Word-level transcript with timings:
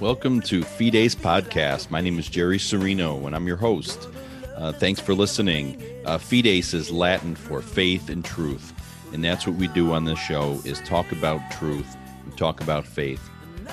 Welcome 0.00 0.42
to 0.42 0.62
Fides 0.62 1.16
Podcast. 1.16 1.90
My 1.90 2.00
name 2.00 2.20
is 2.20 2.28
Jerry 2.28 2.58
Serino, 2.58 3.26
and 3.26 3.34
I'm 3.34 3.48
your 3.48 3.56
host. 3.56 4.08
Uh, 4.54 4.70
thanks 4.70 5.00
for 5.00 5.12
listening. 5.12 5.82
Uh, 6.04 6.18
Fides 6.18 6.72
is 6.72 6.92
Latin 6.92 7.34
for 7.34 7.60
faith 7.60 8.08
and 8.08 8.24
truth, 8.24 8.72
and 9.12 9.24
that's 9.24 9.44
what 9.44 9.56
we 9.56 9.66
do 9.66 9.92
on 9.92 10.04
this 10.04 10.20
show: 10.20 10.60
is 10.64 10.78
talk 10.82 11.10
about 11.10 11.40
truth 11.50 11.96
and 12.24 12.38
talk 12.38 12.60
about 12.60 12.86
faith. 12.86 13.28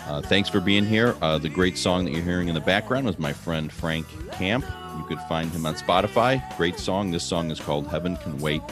Uh, 0.08 0.20
thanks 0.20 0.50
for 0.50 0.60
being 0.60 0.84
here. 0.84 1.16
Uh, 1.22 1.38
the 1.38 1.48
great 1.48 1.78
song 1.78 2.06
that 2.06 2.12
you're 2.12 2.24
hearing 2.24 2.48
in 2.48 2.56
the 2.56 2.62
background 2.62 3.06
was 3.06 3.20
my 3.20 3.32
friend 3.32 3.72
Frank 3.72 4.08
Camp. 4.32 4.66
You 4.98 5.04
could 5.04 5.20
find 5.30 5.52
him 5.52 5.68
on 5.68 5.76
Spotify. 5.76 6.42
Great 6.58 6.80
song. 6.80 7.12
This 7.12 7.24
song 7.24 7.52
is 7.52 7.60
called 7.60 7.86
Heaven 7.86 8.18
Can 8.18 8.40
Wait. 8.40 8.64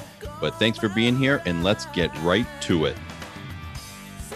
But 0.41 0.57
thanks 0.57 0.79
for 0.79 0.89
being 0.89 1.15
here, 1.15 1.39
and 1.45 1.63
let's 1.63 1.85
get 1.87 2.09
right 2.23 2.47
to 2.61 2.85
it. 2.85 2.97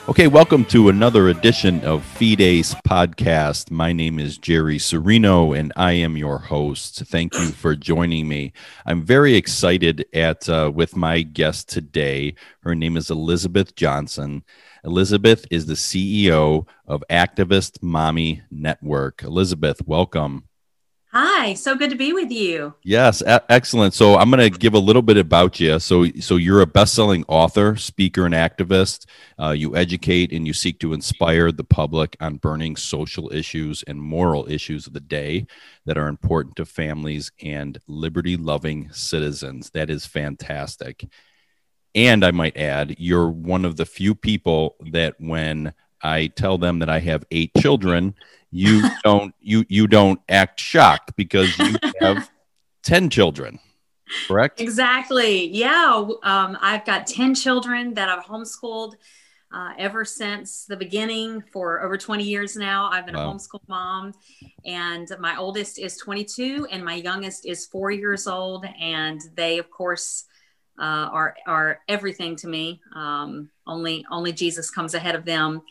Okay, 0.10 0.28
welcome 0.28 0.64
to 0.66 0.88
another 0.88 1.28
edition 1.28 1.84
of 1.84 2.02
Fides 2.02 2.74
Podcast. 2.88 3.72
My 3.72 3.92
name 3.92 4.20
is 4.20 4.38
Jerry 4.38 4.78
Serino, 4.78 5.56
and 5.56 5.74
I 5.76 5.92
am 5.92 6.16
your 6.16 6.38
host. 6.38 7.00
Thank 7.08 7.34
you 7.34 7.48
for 7.48 7.76
joining 7.76 8.26
me. 8.26 8.54
I'm 8.86 9.04
very 9.04 9.36
excited 9.36 10.06
at 10.14 10.48
uh, 10.48 10.72
with 10.74 10.96
my 10.96 11.24
guest 11.24 11.68
today. 11.68 12.36
Her 12.62 12.74
name 12.74 12.96
is 12.96 13.12
Elizabeth 13.12 13.76
Johnston. 13.76 14.46
Elizabeth 14.86 15.46
is 15.52 15.66
the 15.66 15.74
CEO 15.74 16.66
of 16.88 17.04
Activist 17.10 17.84
Mommy 17.84 18.44
Network. 18.50 19.24
Elizabeth, 19.24 19.86
welcome. 19.86 20.47
Hi, 21.12 21.54
so 21.54 21.76
good 21.76 21.90
to 21.92 21.96
be 21.96 22.12
with 22.12 22.32
you. 22.32 22.74
Yes, 22.84 23.22
a- 23.22 23.50
excellent. 23.50 23.94
So 23.94 24.18
I'm 24.18 24.30
going 24.30 24.52
to 24.52 24.60
give 24.60 24.74
a 24.74 24.80
little 24.80 25.02
bit 25.02 25.16
about 25.16 25.58
you. 25.58 25.80
So, 25.80 26.06
so 26.20 26.36
you're 26.36 26.60
a 26.60 26.68
best-selling 26.68 27.24
author, 27.30 27.78
speaker, 27.78 28.26
and 28.26 28.36
activist. 28.36 29.06
Uh, 29.40 29.52
you 29.52 29.74
educate 29.76 30.34
and 30.34 30.46
you 30.46 30.52
seek 30.52 30.80
to 30.80 30.92
inspire 30.92 31.54
the 31.54 31.64
public 31.64 32.18
on 32.20 32.36
burning 32.36 32.76
social 32.76 33.32
issues 33.32 33.84
and 33.84 34.02
moral 34.02 34.52
issues 34.52 34.86
of 34.86 34.92
the 34.92 35.00
day 35.00 35.48
that 35.86 35.98
are 35.98 36.10
important 36.10 36.58
to 36.58 36.66
families 36.66 37.32
and 37.42 37.80
liberty-loving 37.88 38.90
citizens. 38.92 39.70
That 39.70 39.90
is 39.90 40.06
fantastic. 40.06 41.08
And 41.96 42.26
I 42.26 42.32
might 42.32 42.58
add, 42.58 42.96
you're 43.00 43.30
one 43.30 43.64
of 43.64 43.78
the 43.78 43.86
few 43.86 44.14
people 44.14 44.76
that 44.92 45.16
when 45.20 45.74
I 46.04 46.28
tell 46.28 46.58
them 46.58 46.80
that 46.80 46.90
I 46.90 47.00
have 47.00 47.24
eight 47.32 47.52
children 47.58 48.14
you 48.52 48.84
don't 49.04 49.34
you 49.40 49.66
you 49.68 49.88
don't 49.88 50.20
act 50.30 50.60
shocked 50.60 51.16
because 51.16 51.58
you 51.58 51.76
have 52.02 52.30
10 52.84 53.10
children 53.10 53.60
correct? 54.28 54.62
Exactly. 54.62 55.48
Yeah 55.48 56.08
um, 56.24 56.58
i've 56.62 56.86
got 56.86 57.08
10 57.08 57.36
children 57.36 57.94
that 57.96 58.10
i've 58.10 58.26
homeschooled 58.26 58.94
uh, 59.54 59.72
ever 59.78 60.04
since 60.04 60.66
the 60.66 60.76
beginning 60.76 61.42
for 61.54 61.82
over 61.82 61.98
20 61.98 62.24
years 62.24 62.56
now. 62.56 62.90
I've 62.92 63.06
been 63.06 63.16
wow. 63.16 63.32
a 63.32 63.34
homeschool 63.34 63.62
mom 63.68 64.14
and 64.66 65.08
my 65.20 65.38
oldest 65.38 65.80
is 65.80 65.98
22 65.98 66.68
and 66.70 66.84
my 66.84 66.96
youngest 66.96 67.46
is 67.46 67.66
four 67.66 67.92
years 67.92 68.28
old 68.28 68.66
and 68.80 69.22
they 69.36 69.58
of 69.58 69.70
course 69.70 70.26
uh, 70.80 71.10
are 71.12 71.36
are 71.48 71.80
everything 71.88 72.36
to 72.38 72.48
me. 72.48 72.82
Um, 72.96 73.50
only 73.66 74.06
only 74.12 74.32
jesus 74.32 74.70
comes 74.70 74.94
ahead 74.94 75.16
of 75.16 75.26
them 75.26 75.62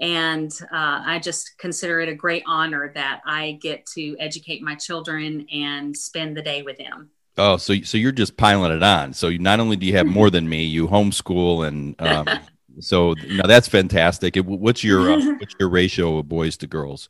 and 0.00 0.52
uh, 0.72 1.02
I 1.04 1.18
just 1.18 1.58
consider 1.58 2.00
it 2.00 2.08
a 2.08 2.14
great 2.14 2.42
honor 2.46 2.92
that 2.94 3.20
I 3.26 3.58
get 3.60 3.84
to 3.94 4.16
educate 4.18 4.62
my 4.62 4.74
children 4.74 5.46
and 5.52 5.96
spend 5.96 6.36
the 6.36 6.42
day 6.42 6.62
with 6.62 6.78
them. 6.78 7.10
Oh, 7.36 7.56
so 7.56 7.74
so 7.82 7.96
you're 7.96 8.12
just 8.12 8.36
piling 8.36 8.72
it 8.72 8.82
on. 8.82 9.12
So 9.12 9.30
not 9.30 9.60
only 9.60 9.76
do 9.76 9.86
you 9.86 9.96
have 9.96 10.06
more 10.06 10.28
than 10.28 10.48
me, 10.48 10.64
you 10.64 10.88
homeschool, 10.88 11.66
and 11.66 12.00
um, 12.00 12.26
so 12.80 13.14
now 13.28 13.46
that's 13.46 13.68
fantastic. 13.68 14.36
What's 14.36 14.82
your 14.82 15.12
uh, 15.12 15.34
what's 15.38 15.54
your 15.58 15.68
ratio 15.68 16.18
of 16.18 16.28
boys 16.28 16.56
to 16.58 16.66
girls? 16.66 17.08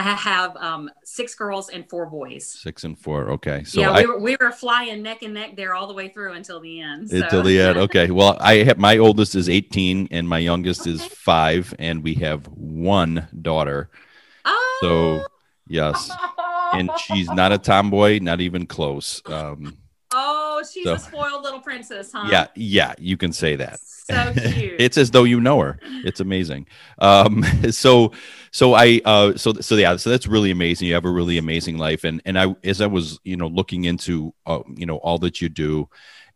I 0.00 0.14
have 0.14 0.56
um, 0.56 0.90
six 1.04 1.34
girls 1.34 1.68
and 1.68 1.88
four 1.88 2.06
boys. 2.06 2.48
Six 2.48 2.84
and 2.84 2.98
four. 2.98 3.30
Okay. 3.32 3.64
So 3.64 3.80
yeah, 3.80 3.92
we, 3.92 4.02
I, 4.02 4.06
were, 4.06 4.18
we 4.18 4.36
were 4.40 4.52
flying 4.52 5.02
neck 5.02 5.22
and 5.22 5.34
neck 5.34 5.56
there 5.56 5.74
all 5.74 5.86
the 5.86 5.94
way 5.94 6.08
through 6.08 6.32
until 6.32 6.60
the 6.60 6.80
end. 6.80 7.10
So. 7.10 7.16
Until 7.16 7.42
the 7.42 7.60
end. 7.60 7.78
Okay. 7.90 8.10
Well, 8.10 8.36
I 8.40 8.56
have 8.64 8.78
my 8.78 8.98
oldest 8.98 9.34
is 9.34 9.48
18 9.48 10.08
and 10.10 10.28
my 10.28 10.38
youngest 10.38 10.82
okay. 10.82 10.90
is 10.90 11.04
five, 11.04 11.74
and 11.78 12.02
we 12.02 12.14
have 12.14 12.46
one 12.48 13.26
daughter. 13.40 13.90
Oh. 14.44 14.78
So 14.80 15.26
yes, 15.66 16.10
and 16.72 16.90
she's 16.98 17.30
not 17.30 17.52
a 17.52 17.58
tomboy, 17.58 18.18
not 18.20 18.40
even 18.40 18.66
close. 18.66 19.22
Um, 19.26 19.78
oh, 20.60 20.68
she's 20.72 20.84
so, 20.84 20.94
a 20.94 20.98
spoiled 20.98 21.42
little 21.42 21.60
princess, 21.60 22.12
huh? 22.12 22.28
Yeah. 22.30 22.46
Yeah. 22.54 22.94
You 22.98 23.16
can 23.16 23.32
say 23.32 23.56
that 23.56 23.80
so 24.10 24.32
cute. 24.32 24.76
it's 24.78 24.98
as 24.98 25.10
though 25.10 25.24
you 25.24 25.40
know 25.40 25.60
her. 25.60 25.78
It's 26.04 26.20
amazing. 26.20 26.66
Um, 26.98 27.44
so, 27.70 28.12
so 28.50 28.74
I, 28.74 29.00
uh, 29.04 29.36
so, 29.36 29.54
so 29.54 29.76
yeah, 29.76 29.96
so 29.96 30.10
that's 30.10 30.26
really 30.26 30.50
amazing. 30.50 30.88
You 30.88 30.94
have 30.94 31.04
a 31.04 31.10
really 31.10 31.38
amazing 31.38 31.78
life. 31.78 32.04
And, 32.04 32.20
and 32.24 32.38
I, 32.38 32.54
as 32.64 32.80
I 32.80 32.86
was, 32.86 33.18
you 33.24 33.36
know, 33.36 33.48
looking 33.48 33.84
into, 33.84 34.34
uh, 34.46 34.60
you 34.74 34.86
know, 34.86 34.96
all 34.98 35.18
that 35.18 35.40
you 35.40 35.48
do 35.48 35.88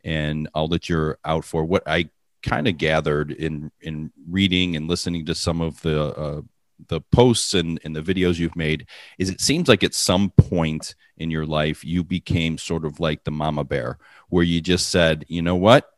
and 0.05 0.49
all 0.55 0.69
that 0.69 0.89
you're 0.89 1.19
out 1.25 1.45
for, 1.45 1.65
what 1.65 1.83
I 1.87 2.11
kind 2.43 2.69
of 2.69 2.77
gathered 2.77 3.33
in, 3.33 3.71
in 3.81 4.13
reading 4.29 4.77
and 4.77 4.89
listening 4.89 5.27
to 5.27 5.35
some 5.35 5.61
of 5.61 5.81
the, 5.83 6.03
uh, 6.03 6.43
the 6.89 7.01
posts 7.01 7.55
and, 7.55 7.81
and 7.85 7.95
the 7.95 8.03
videos 8.03 8.39
you've 8.39 8.57
made 8.57 8.87
is 9.19 9.31
it 9.31 9.41
seems 9.41 9.69
like 9.69 9.85
at 9.85 9.95
some 9.95 10.31
point 10.31 10.95
in 11.17 11.31
your 11.31 11.47
life 11.47 11.85
you 11.85 12.03
became 12.03 12.59
sort 12.59 12.85
of 12.85 13.01
like 13.01 13.25
the 13.25 13.31
mama 13.31 13.65
bear 13.65 13.99
where 14.29 14.45
you 14.45 14.61
just 14.61 14.91
said 14.91 15.25
you 15.29 15.43
know 15.43 15.57
what 15.57 15.91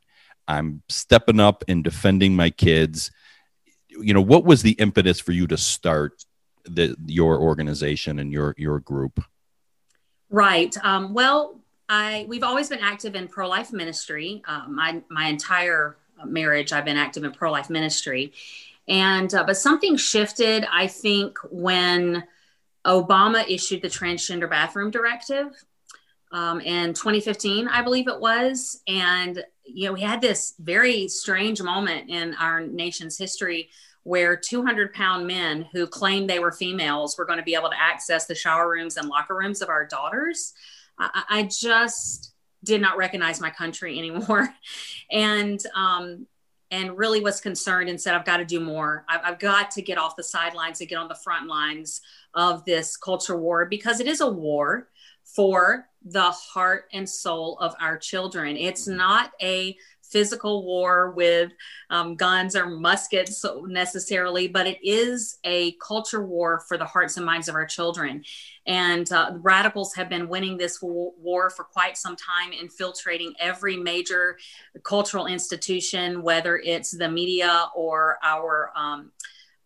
I'm 0.49 0.83
stepping 0.89 1.41
up 1.41 1.65
and 1.69 1.83
defending 1.83 2.37
my 2.37 2.51
kids. 2.51 3.11
You 3.89 4.15
know, 4.15 4.23
what 4.23 4.45
was 4.45 4.63
the 4.63 4.73
impetus 4.73 5.21
for 5.21 5.33
you 5.33 5.47
to 5.49 5.57
start 5.57 6.25
the, 6.65 6.97
your 7.07 7.39
organization 7.41 8.19
and 8.19 8.33
your 8.33 8.55
your 8.57 8.81
group? 8.81 9.23
Right. 10.31 10.77
Um, 10.83 11.15
well, 11.15 11.61
I 11.89 12.27
we've 12.29 12.43
always 12.43 12.69
been 12.69 12.81
active 12.81 13.15
in 13.15 13.29
pro 13.29 13.49
life 13.49 13.73
ministry. 13.73 14.43
Uh, 14.47 14.65
my 14.69 15.03
my 15.09 15.27
entire 15.27 15.97
marriage, 16.25 16.73
I've 16.73 16.85
been 16.85 16.97
active 16.97 17.25
in 17.25 17.33
pro 17.33 17.51
life 17.51 17.71
ministry, 17.71 18.33
and 18.89 19.33
uh, 19.35 19.45
but 19.45 19.57
something 19.57 19.97
shifted. 19.97 20.67
I 20.71 20.87
think 20.87 21.39
when 21.51 22.25
Obama 22.87 23.49
issued 23.49 23.83
the 23.83 23.89
transgender 23.89 24.49
bathroom 24.49 24.91
directive 24.91 25.49
um, 26.33 26.61
in 26.61 26.95
2015, 26.95 27.69
I 27.69 27.83
believe 27.83 28.09
it 28.09 28.21
was, 28.21 28.81
and 28.87 29.45
you 29.65 29.87
know, 29.87 29.93
we 29.93 30.01
had 30.01 30.21
this 30.21 30.55
very 30.61 31.09
strange 31.09 31.61
moment 31.61 32.09
in 32.09 32.35
our 32.35 32.61
nation's 32.61 33.19
history 33.19 33.71
where 34.05 34.37
200 34.37 34.93
pound 34.95 35.27
men 35.27 35.67
who 35.73 35.85
claimed 35.85 36.31
they 36.31 36.39
were 36.39 36.53
females 36.53 37.19
were 37.19 37.25
going 37.25 37.41
to 37.41 37.45
be 37.45 37.57
able 37.57 37.69
to 37.69 37.81
access 37.81 38.27
the 38.27 38.35
shower 38.37 38.71
rooms 38.71 38.97
and 38.97 39.09
locker 39.09 39.35
rooms 39.35 39.63
of 39.63 39.69
our 39.69 39.85
daughters. 39.85 40.53
I, 40.97 41.25
I 41.29 41.43
just 41.43 42.33
did 42.63 42.81
not 42.81 42.97
recognize 42.97 43.41
my 43.41 43.51
country 43.51 43.99
anymore. 43.99 44.55
and, 45.11 45.61
um, 45.75 46.27
and 46.71 46.99
really 46.99 47.21
was 47.21 47.41
concerned 47.41 47.89
and 47.89 48.01
said, 48.01 48.15
I've 48.15 48.25
got 48.25 48.39
to 48.39 48.45
do 48.45 48.61
more. 48.61 49.05
I've, 49.09 49.21
I've 49.25 49.39
got 49.39 49.71
to 49.73 49.83
get 49.83 49.99
off 49.99 50.17
the 50.17 50.23
sidelines 50.23 50.81
and 50.81 50.89
get 50.89 50.99
on 50.99 51.09
the 51.09 51.15
front 51.15 51.47
lines 51.47 52.01
of 52.35 52.65
this 52.65 52.97
culture 52.97 53.37
war 53.37 53.67
because 53.67 54.01
it 54.01 54.07
is 54.07 54.21
a 54.21 54.31
war 54.31 54.89
for 55.25 55.89
the 56.05 56.31
heart 56.31 56.85
and 56.93 57.09
soul 57.09 57.59
of 57.59 57.75
our 57.81 57.97
children. 57.99 58.57
It's 58.57 58.89
mm-hmm. 58.89 58.99
not 58.99 59.33
a 59.43 59.77
physical 60.11 60.65
war 60.65 61.13
with 61.13 61.53
um, 61.91 62.17
guns 62.17 62.57
or 62.57 62.67
muskets 62.67 63.45
necessarily, 63.67 64.49
but 64.49 64.67
it 64.67 64.79
is 64.83 65.39
a 65.45 65.73
culture 65.73 66.25
war 66.25 66.61
for 66.69 66.77
the 66.77 66.85
hearts 66.85 67.17
and 67.17 67.27
minds 67.27 67.49
of 67.49 67.55
our 67.55 67.67
children. 67.67 68.23
And 68.67 69.11
uh, 69.13 69.33
radicals 69.37 69.95
have 69.95 70.09
been 70.09 70.29
winning 70.29 70.57
this 70.57 70.81
war 70.83 71.51
for 71.51 71.65
quite 71.65 71.97
some 71.97 72.17
time, 72.17 72.53
infiltrating 72.53 73.35
every 73.39 73.77
major 73.77 74.39
cultural 74.83 75.27
institution, 75.27 76.23
whether 76.23 76.57
it's 76.59 76.91
the 76.91 77.09
media 77.09 77.67
or 77.75 78.19
our 78.23 78.73
um, 78.77 79.13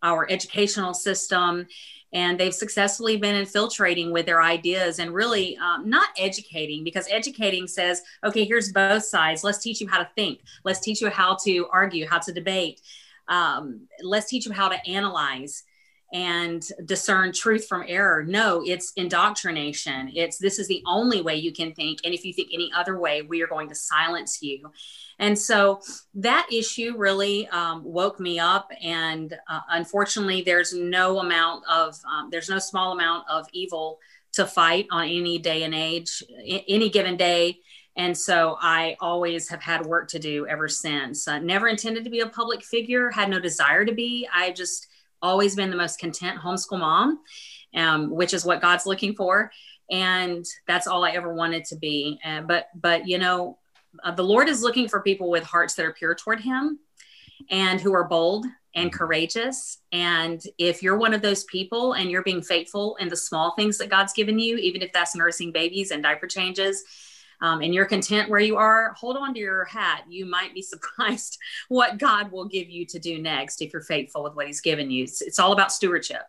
our 0.03 0.25
educational 0.31 0.93
system 0.93 1.67
and 2.13 2.39
they've 2.39 2.53
successfully 2.53 3.17
been 3.17 3.35
infiltrating 3.35 4.11
with 4.11 4.25
their 4.25 4.41
ideas 4.41 4.99
and 4.99 5.13
really 5.13 5.57
um, 5.57 5.89
not 5.89 6.09
educating 6.17 6.83
because 6.83 7.07
educating 7.09 7.67
says 7.67 8.01
okay 8.23 8.43
here's 8.43 8.71
both 8.71 9.03
sides. 9.03 9.43
Let's 9.43 9.59
teach 9.59 9.81
you 9.81 9.87
how 9.87 9.99
to 9.99 10.09
think. 10.15 10.41
Let's 10.63 10.79
teach 10.79 11.01
you 11.01 11.09
how 11.09 11.37
to 11.43 11.67
argue 11.71 12.07
how 12.07 12.19
to 12.19 12.31
debate. 12.31 12.81
Um, 13.27 13.87
let's 14.01 14.29
teach 14.29 14.45
you 14.45 14.51
how 14.51 14.69
to 14.69 14.87
analyze 14.87 15.63
and 16.13 16.63
discern 16.85 17.31
truth 17.31 17.67
from 17.67 17.85
error. 17.87 18.23
No, 18.23 18.61
it's 18.65 18.91
indoctrination. 18.97 20.11
It's 20.13 20.37
this 20.37 20.59
is 20.59 20.67
the 20.67 20.83
only 20.85 21.21
way 21.21 21.35
you 21.35 21.53
can 21.53 21.73
think. 21.73 21.99
And 22.03 22.13
if 22.13 22.25
you 22.25 22.33
think 22.33 22.49
any 22.53 22.69
other 22.75 22.99
way, 22.99 23.21
we 23.21 23.41
are 23.41 23.47
going 23.47 23.69
to 23.69 23.75
silence 23.75 24.41
you. 24.41 24.71
And 25.19 25.37
so 25.37 25.81
that 26.15 26.47
issue 26.51 26.95
really 26.97 27.47
um, 27.47 27.83
woke 27.83 28.19
me 28.19 28.39
up. 28.39 28.71
And 28.83 29.37
uh, 29.47 29.61
unfortunately, 29.69 30.41
there's 30.41 30.73
no 30.73 31.19
amount 31.19 31.63
of, 31.69 31.97
um, 32.11 32.29
there's 32.31 32.49
no 32.49 32.59
small 32.59 32.91
amount 32.91 33.29
of 33.29 33.45
evil 33.53 33.99
to 34.33 34.45
fight 34.45 34.87
on 34.91 35.03
any 35.03 35.37
day 35.37 35.63
and 35.63 35.75
age, 35.75 36.23
any 36.67 36.89
given 36.89 37.17
day. 37.17 37.59
And 37.95 38.17
so 38.17 38.57
I 38.59 38.95
always 38.99 39.49
have 39.49 39.61
had 39.61 39.85
work 39.85 40.07
to 40.09 40.19
do 40.19 40.47
ever 40.47 40.67
since. 40.67 41.27
Uh, 41.27 41.39
never 41.39 41.67
intended 41.67 42.03
to 42.05 42.09
be 42.09 42.21
a 42.21 42.27
public 42.27 42.63
figure, 42.63 43.11
had 43.11 43.29
no 43.29 43.39
desire 43.39 43.85
to 43.85 43.93
be. 43.93 44.27
I 44.33 44.51
just, 44.51 44.87
always 45.21 45.55
been 45.55 45.69
the 45.69 45.75
most 45.75 45.99
content 45.99 46.39
homeschool 46.39 46.79
mom, 46.79 47.19
um, 47.75 48.09
which 48.09 48.33
is 48.33 48.45
what 48.45 48.61
God's 48.61 48.85
looking 48.85 49.15
for. 49.15 49.51
And 49.89 50.45
that's 50.67 50.87
all 50.87 51.03
I 51.03 51.11
ever 51.11 51.33
wanted 51.33 51.65
to 51.65 51.75
be. 51.75 52.19
Uh, 52.23 52.41
but, 52.41 52.67
but, 52.75 53.07
you 53.07 53.17
know, 53.17 53.57
uh, 54.03 54.11
the 54.11 54.23
Lord 54.23 54.47
is 54.47 54.63
looking 54.63 54.87
for 54.87 55.01
people 55.01 55.29
with 55.29 55.43
hearts 55.43 55.73
that 55.75 55.85
are 55.85 55.93
pure 55.93 56.15
toward 56.15 56.39
Him 56.39 56.79
and 57.49 57.79
who 57.81 57.93
are 57.93 58.05
bold 58.05 58.45
and 58.73 58.93
courageous. 58.93 59.79
And 59.91 60.41
if 60.57 60.81
you're 60.81 60.97
one 60.97 61.13
of 61.13 61.21
those 61.21 61.43
people 61.45 61.93
and 61.93 62.09
you're 62.09 62.23
being 62.23 62.41
faithful 62.41 62.95
in 62.97 63.09
the 63.09 63.17
small 63.17 63.53
things 63.55 63.77
that 63.79 63.89
God's 63.89 64.13
given 64.13 64.39
you, 64.39 64.55
even 64.57 64.81
if 64.81 64.93
that's 64.93 65.15
nursing 65.15 65.51
babies 65.51 65.91
and 65.91 66.01
diaper 66.01 66.27
changes, 66.27 66.83
um, 67.41 67.61
and 67.61 67.73
you're 67.73 67.85
content 67.85 68.29
where 68.29 68.39
you 68.39 68.57
are, 68.57 68.93
hold 68.93 69.17
on 69.17 69.33
to 69.33 69.39
your 69.39 69.65
hat. 69.65 70.03
You 70.07 70.25
might 70.25 70.53
be 70.53 70.61
surprised 70.61 71.37
what 71.69 71.97
God 71.97 72.31
will 72.31 72.45
give 72.45 72.69
you 72.69 72.85
to 72.87 72.99
do 72.99 73.21
next 73.21 73.61
if 73.61 73.73
you're 73.73 73.81
faithful 73.81 74.23
with 74.23 74.35
what 74.35 74.47
He's 74.47 74.61
given 74.61 74.89
you. 74.91 75.03
It's, 75.03 75.21
it's 75.21 75.39
all 75.39 75.51
about 75.51 75.71
stewardship. 75.71 76.23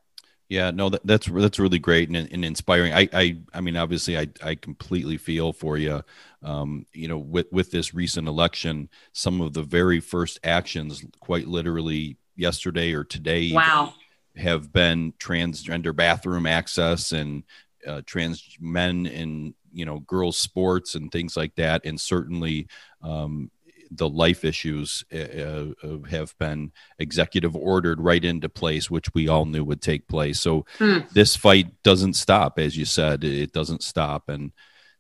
Yeah, 0.49 0.71
no, 0.71 0.91
that, 0.91 1.07
that's 1.07 1.29
that's 1.29 1.59
really 1.59 1.79
great 1.79 2.11
and, 2.11 2.31
and 2.31 2.45
inspiring. 2.45 2.93
I, 2.93 3.09
I, 3.15 3.39
I 3.55 3.63
mean, 3.63 3.75
obviously, 3.75 4.19
I, 4.19 4.29
I 4.45 4.55
completely 4.55 5.17
feel 5.17 5.55
for 5.55 5.79
you. 5.79 6.03
Um, 6.43 6.85
you 6.93 7.09
know, 7.09 7.17
with 7.17 7.47
with 7.51 7.71
this 7.71 7.95
recent 7.95 8.29
election, 8.29 8.91
some 9.15 9.41
of 9.41 9.55
the 9.55 9.63
very 9.63 9.99
first 9.99 10.41
actions, 10.45 11.07
quite 11.21 11.47
literally 11.47 12.19
yesterday 12.37 12.93
or 12.93 13.03
today, 13.03 13.51
wow, 13.51 13.95
have 14.37 14.71
been 14.73 15.13
transgender 15.13 15.97
bathroom 15.97 16.47
access 16.47 17.13
and 17.13 17.45
uh, 17.87 18.03
trans 18.07 18.57
men 18.61 19.07
in 19.07 19.55
you 19.73 19.85
know 19.85 20.01
girls 20.01 20.39
sports 20.39 20.95
and 20.95 21.11
things 21.11 21.37
like 21.37 21.55
that. 21.57 21.85
And 21.85 22.01
certainly 22.01 22.69
um, 23.03 23.51
the 23.91 24.09
life 24.09 24.45
issues 24.45 25.05
uh, 25.13 25.19
uh, 25.19 25.67
uh, 25.83 25.99
have 26.11 26.35
been 26.39 26.73
executive 26.99 27.55
ordered 27.55 28.01
right 28.01 28.25
into 28.25 28.49
place 28.49 28.91
which 28.91 29.13
we 29.15 29.29
all 29.29 29.45
knew 29.45 29.65
would 29.65 29.83
take 29.83 30.09
place. 30.09 30.41
So 30.41 30.65
hmm. 30.79 31.01
this 31.13 31.37
fight 31.37 31.83
doesn't 31.83 32.15
stop 32.15 32.59
as 32.59 32.77
you 32.77 32.85
said 32.85 33.25
it 33.25 33.53
doesn't 33.53 33.83
stop. 33.83 34.29
And 34.29 34.53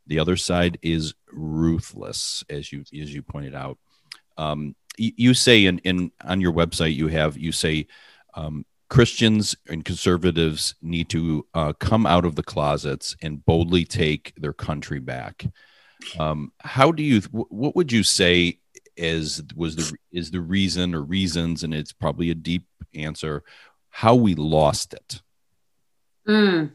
the 0.06 0.18
other 0.18 0.36
side 0.36 0.78
is 0.82 1.14
ruthless 1.30 2.44
as 2.50 2.72
you 2.72 2.80
as 2.80 3.14
you 3.14 3.22
pointed 3.22 3.54
out. 3.54 3.78
Um, 4.36 4.74
you, 4.96 5.12
you, 5.16 5.34
say 5.34 5.66
in, 5.66 5.78
in 5.78 6.10
on 6.24 6.40
your 6.40 6.52
website 6.52 6.94
you 6.94 7.08
have 7.08 7.36
you 7.38 7.52
say 7.52 7.86
um, 8.34 8.64
Christians 8.92 9.56
and 9.70 9.86
conservatives 9.86 10.74
need 10.82 11.08
to 11.08 11.46
uh, 11.54 11.72
come 11.72 12.04
out 12.04 12.26
of 12.26 12.36
the 12.36 12.42
closets 12.42 13.16
and 13.22 13.42
boldly 13.42 13.86
take 13.86 14.34
their 14.36 14.52
country 14.52 15.00
back. 15.00 15.46
Um, 16.18 16.52
how 16.60 16.92
do 16.92 17.02
you? 17.02 17.22
What 17.30 17.74
would 17.74 17.90
you 17.90 18.02
say 18.02 18.58
is 18.94 19.42
was 19.56 19.76
the 19.76 19.96
is 20.12 20.30
the 20.30 20.42
reason 20.42 20.94
or 20.94 21.00
reasons? 21.00 21.62
And 21.62 21.72
it's 21.72 21.94
probably 21.94 22.28
a 22.28 22.34
deep 22.34 22.66
answer. 22.94 23.44
How 23.88 24.14
we 24.14 24.34
lost 24.34 24.92
it. 24.92 25.22
Mm. 26.28 26.72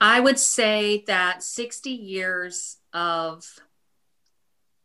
I 0.00 0.20
would 0.20 0.38
say 0.38 1.02
that 1.08 1.42
sixty 1.42 1.90
years 1.90 2.76
of 2.92 3.44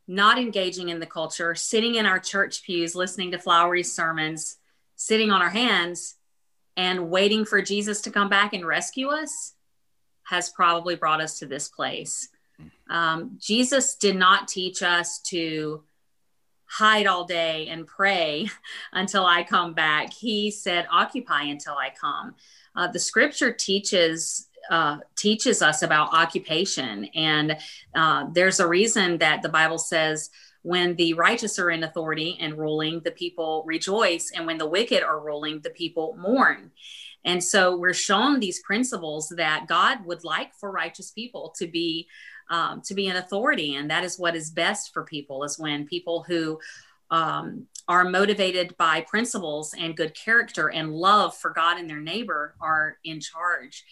not 0.07 0.39
engaging 0.39 0.89
in 0.89 0.99
the 0.99 1.05
culture, 1.05 1.53
sitting 1.53 1.93
in 1.93 2.07
our 2.07 2.19
church 2.19 2.63
pews, 2.63 2.95
listening 2.95 3.29
to 3.29 3.37
flowery 3.37 3.83
sermons, 3.83 4.57
sitting 4.95 5.29
on 5.29 5.43
our 5.43 5.51
hands 5.51 6.15
and 6.77 7.09
waiting 7.09 7.45
for 7.45 7.61
Jesus 7.61 8.01
to 8.01 8.11
come 8.11 8.29
back 8.29 8.53
and 8.53 8.65
rescue 8.65 9.09
us 9.09 9.53
has 10.23 10.49
probably 10.49 10.95
brought 10.95 11.21
us 11.21 11.39
to 11.39 11.45
this 11.45 11.67
place. 11.67 12.29
Um, 12.89 13.37
Jesus 13.39 13.95
did 13.95 14.15
not 14.15 14.47
teach 14.47 14.83
us 14.83 15.19
to 15.23 15.83
hide 16.65 17.05
all 17.05 17.25
day 17.25 17.67
and 17.67 17.85
pray 17.85 18.47
until 18.93 19.25
I 19.25 19.43
come 19.43 19.73
back. 19.73 20.13
He 20.13 20.51
said, 20.51 20.87
occupy 20.91 21.43
until 21.43 21.73
I 21.73 21.91
come. 21.99 22.35
Uh, 22.75 22.87
the 22.87 22.99
scripture 22.99 23.51
teaches 23.51 24.47
uh, 24.69 24.97
teaches 25.17 25.63
us 25.63 25.81
about 25.81 26.13
occupation, 26.13 27.05
and 27.15 27.57
uh, 27.95 28.27
there's 28.31 28.59
a 28.59 28.67
reason 28.67 29.17
that 29.17 29.41
the 29.41 29.49
Bible 29.49 29.79
says 29.79 30.29
when 30.63 30.95
the 30.95 31.13
righteous 31.13 31.57
are 31.59 31.71
in 31.71 31.83
authority 31.83 32.37
and 32.39 32.57
ruling, 32.57 33.01
the 33.03 33.11
people 33.11 33.63
rejoice. 33.65 34.31
And 34.35 34.45
when 34.45 34.57
the 34.57 34.67
wicked 34.67 35.03
are 35.03 35.19
ruling, 35.19 35.61
the 35.61 35.71
people 35.71 36.15
mourn. 36.19 36.71
And 37.23 37.43
so 37.43 37.77
we're 37.77 37.93
shown 37.93 38.39
these 38.39 38.61
principles 38.63 39.31
that 39.37 39.67
God 39.67 40.05
would 40.05 40.23
like 40.23 40.55
for 40.55 40.71
righteous 40.71 41.11
people 41.11 41.53
to 41.57 41.67
be 41.67 42.07
um, 42.49 42.81
to 42.81 42.93
be 42.93 43.07
an 43.07 43.15
authority, 43.15 43.75
and 43.75 43.89
that 43.91 44.03
is 44.03 44.19
what 44.19 44.35
is 44.35 44.49
best 44.49 44.91
for 44.91 45.05
people. 45.05 45.45
Is 45.45 45.57
when 45.57 45.87
people 45.87 46.23
who 46.27 46.59
um, 47.09 47.67
are 47.87 48.03
motivated 48.03 48.75
by 48.77 49.01
principles 49.01 49.73
and 49.77 49.95
good 49.95 50.13
character 50.15 50.69
and 50.69 50.93
love 50.93 51.35
for 51.35 51.51
God 51.51 51.77
and 51.77 51.89
their 51.89 51.99
neighbor 51.99 52.55
are 52.59 52.97
in 53.03 53.19
charge. 53.19 53.85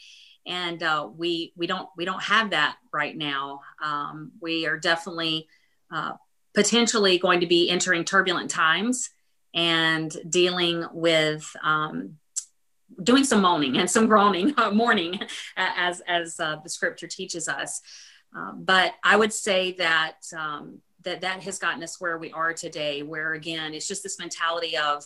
And 0.46 0.82
uh, 0.84 1.10
we 1.16 1.54
we 1.56 1.68
don't 1.68 1.90
we 1.96 2.06
don't 2.06 2.24
have 2.24 2.50
that 2.52 2.78
right 2.92 3.16
now. 3.16 3.62
Um, 3.84 4.32
we 4.42 4.66
are 4.66 4.78
definitely 4.78 5.48
uh, 5.92 6.14
potentially 6.54 7.18
going 7.18 7.40
to 7.42 7.48
be 7.48 7.70
entering 7.70 8.04
turbulent 8.04 8.50
times 8.50 9.10
and 9.54 10.16
dealing 10.30 10.86
with 10.92 11.50
um, 11.64 12.18
doing 13.02 13.24
some 13.24 13.42
moaning 13.42 13.78
and 13.78 13.90
some 13.90 14.08
groaning, 14.08 14.54
uh, 14.58 14.72
mourning, 14.72 15.20
as 15.58 16.02
as 16.08 16.40
uh, 16.40 16.58
the 16.64 16.70
scripture 16.70 17.08
teaches 17.08 17.48
us. 17.48 17.82
Uh, 18.36 18.52
but 18.54 18.94
I 19.04 19.16
would 19.16 19.34
say 19.34 19.74
that 19.74 20.18
um, 20.38 20.80
that 21.04 21.22
that 21.22 21.44
has 21.44 21.60
gotten 21.60 21.84
us 21.84 22.00
where 22.00 22.18
we 22.18 22.32
are 22.32 22.54
today, 22.54 23.04
where 23.04 23.34
again 23.34 23.74
it's 23.74 23.88
just 23.88 24.04
this 24.04 24.20
mentality 24.20 24.78
of 24.78 25.04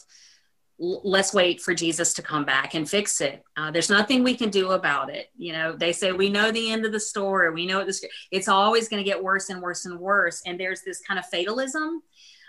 let's 0.79 1.33
wait 1.33 1.61
for 1.61 1.73
Jesus 1.73 2.13
to 2.15 2.21
come 2.21 2.45
back 2.45 2.73
and 2.73 2.89
fix 2.89 3.21
it. 3.21 3.43
Uh, 3.55 3.71
there's 3.71 3.89
nothing 3.89 4.23
we 4.23 4.35
can 4.35 4.49
do 4.49 4.71
about 4.71 5.09
it. 5.09 5.29
You 5.37 5.53
know, 5.53 5.75
they 5.75 5.93
say 5.93 6.11
we 6.11 6.29
know 6.29 6.51
the 6.51 6.71
end 6.71 6.85
of 6.85 6.91
the 6.91 6.99
story. 6.99 7.51
We 7.53 7.65
know 7.65 7.85
this. 7.85 8.03
It's 8.31 8.47
always 8.47 8.89
going 8.89 9.03
to 9.03 9.09
get 9.09 9.23
worse 9.23 9.49
and 9.49 9.61
worse 9.61 9.85
and 9.85 9.99
worse. 9.99 10.41
And 10.45 10.59
there's 10.59 10.81
this 10.81 10.99
kind 11.01 11.19
of 11.19 11.25
fatalism, 11.27 12.01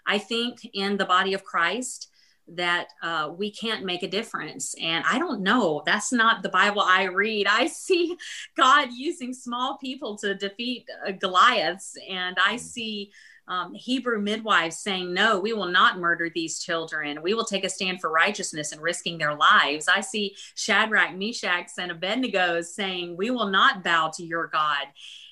I 0.07 0.19
think, 0.19 0.67
in 0.73 0.97
the 0.97 1.05
body 1.05 1.35
of 1.35 1.45
Christ 1.45 2.11
that 2.49 2.89
uh, 3.03 3.31
we 3.37 3.51
can't 3.51 3.85
make 3.85 4.03
a 4.03 4.09
difference. 4.09 4.75
And 4.81 5.05
I 5.09 5.19
don't 5.19 5.43
know. 5.43 5.83
That's 5.87 6.13
not 6.13 6.43
the 6.43 6.49
Bible 6.51 6.83
I 6.83 7.05
read. 7.05 7.47
I 7.47 7.67
see 7.67 8.17
God 8.57 8.89
using 8.93 9.33
small 9.33 9.79
people 9.79 10.17
to 10.19 10.35
defeat 10.35 10.87
uh, 11.07 11.13
Goliaths, 11.13 11.97
and 12.09 12.37
I 12.45 12.57
see 12.57 13.13
um, 13.47 13.75
Hebrew 13.75 14.21
midwives 14.21 14.79
saying, 14.79 15.13
No, 15.13 15.39
we 15.39 15.53
will 15.53 15.69
not 15.69 15.99
murder 15.99 16.31
these 16.35 16.59
children. 16.59 17.23
We 17.23 17.35
will 17.35 17.45
take 17.45 17.65
a 17.65 17.69
stand 17.69 18.01
for 18.01 18.11
righteousness 18.11 18.73
and 18.73 18.81
risking 18.81 19.19
their 19.19 19.35
lives. 19.35 19.89
I 19.89 20.01
see 20.01 20.35
Shadrach, 20.55 21.15
Meshach, 21.15 21.71
and 21.79 21.91
Abednego 21.91 22.63
saying, 22.63 23.17
We 23.17 23.31
will 23.31 23.49
not 23.49 23.85
bow 23.85 24.11
to 24.15 24.25
your 24.25 24.47
God. 24.47 24.87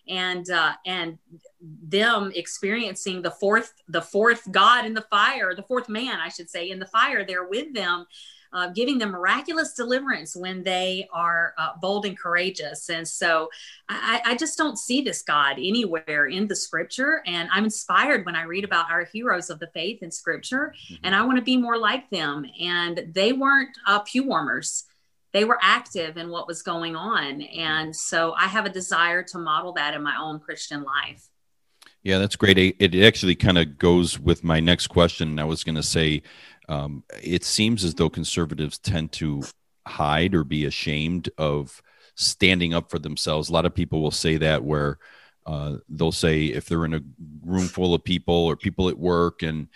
And 0.09 0.51
uh, 0.51 0.73
and 0.85 1.19
them 1.61 2.33
experiencing 2.35 3.23
the 3.23 3.31
fourth 3.31 3.73
the 3.89 4.03
fourth 4.03 4.51
God 4.51 4.85
in 4.85 4.95
the 4.95 5.07
fire, 5.11 5.55
the 5.55 5.63
fourth 5.63 5.89
man, 5.89 6.19
I 6.19 6.29
should 6.29 6.51
say, 6.51 6.71
in 6.71 6.81
the 6.81 6.87
fire 6.87 7.25
there 7.25 7.47
with 7.47 7.73
them 7.73 8.07
uh, 8.53 8.69
giving 8.69 8.99
them 8.99 9.11
miraculous 9.11 9.73
deliverance 9.73 10.37
when 10.37 10.63
they 10.63 11.09
are 11.13 11.55
uh, 11.59 11.71
bold 11.81 12.05
and 12.07 12.19
courageous. 12.19 12.89
And 12.91 13.07
so 13.07 13.49
I, 13.89 14.21
I, 14.25 14.37
just 14.37 14.59
don't 14.59 14.79
see 14.79 15.01
this 15.01 15.23
God 15.23 15.53
anywhere 15.59 16.27
in 16.27 16.49
the 16.49 16.57
scripture. 16.57 17.23
And 17.27 17.49
I'm 17.53 17.65
inspired 17.65 18.27
when 18.27 18.37
I 18.37 18.43
read 18.43 18.65
about 18.65 18.91
our 18.91 19.05
heroes 19.05 19.51
of 19.51 19.59
the 19.59 19.69
faith 19.69 20.03
in 20.03 20.11
scripture, 20.11 20.75
mm-hmm. 20.85 21.05
and 21.05 21.15
I 21.15 21.23
want 21.23 21.39
to 21.39 21.45
be 21.45 21.57
more 21.57 21.79
like 21.79 22.11
them. 22.11 22.47
And 22.61 23.09
they 23.13 23.33
weren't 23.33 23.77
uh, 23.87 24.01
pew 24.01 24.25
warmers 24.25 24.85
they 25.33 25.45
were 25.45 25.59
active 25.63 26.17
in 26.17 26.29
what 26.29 26.47
was 26.47 26.63
going 26.63 26.95
on. 26.95 27.41
And 27.41 27.95
so 27.95 28.35
I 28.35 28.47
have 28.47 28.67
a 28.67 28.71
desire 28.71 29.23
to 29.25 29.39
model 29.39 29.73
that 29.73 29.95
in 29.95 30.03
my 30.03 30.17
own 30.21 30.39
Christian 30.39 30.83
life. 30.83 31.27
Yeah, 32.03 32.19
that's 32.19 32.37
great. 32.37 32.59
It 32.59 32.95
actually 32.97 33.37
kind 33.37 33.57
of 33.59 33.79
goes 33.79 34.19
with 34.19 34.43
my 34.43 34.59
next 34.59 34.89
question. 34.89 35.39
I 35.39 35.45
was 35.45 35.63
going 35.63 35.77
to 35.77 35.85
say, 35.85 36.23
um, 36.69 37.05
it 37.23 37.45
seems 37.45 37.85
as 37.85 37.95
though 37.95 38.11
conservatives 38.11 38.79
tend 38.79 39.13
to 39.13 39.43
hide 39.87 40.35
or 40.35 40.45
be 40.45 40.65
ashamed 40.65 41.29
of 41.39 41.83
standing 42.15 42.75
up 42.75 42.91
for 42.91 42.99
themselves. 42.99 43.49
A 43.49 43.53
lot 43.53 43.67
of 43.67 43.75
people 43.75 44.01
will 44.01 44.11
say 44.11 44.37
that 44.37 44.63
where 44.63 44.99
uh, 45.47 45.77
they'll 45.89 46.13
say 46.13 46.45
if 46.45 46.67
they're 46.67 46.85
in 46.85 46.95
a 46.95 47.03
room 47.45 47.67
full 47.67 47.95
of 47.95 48.05
people 48.05 48.35
or 48.35 48.57
people 48.57 48.89
at 48.89 48.99
work 48.99 49.43
and 49.43 49.69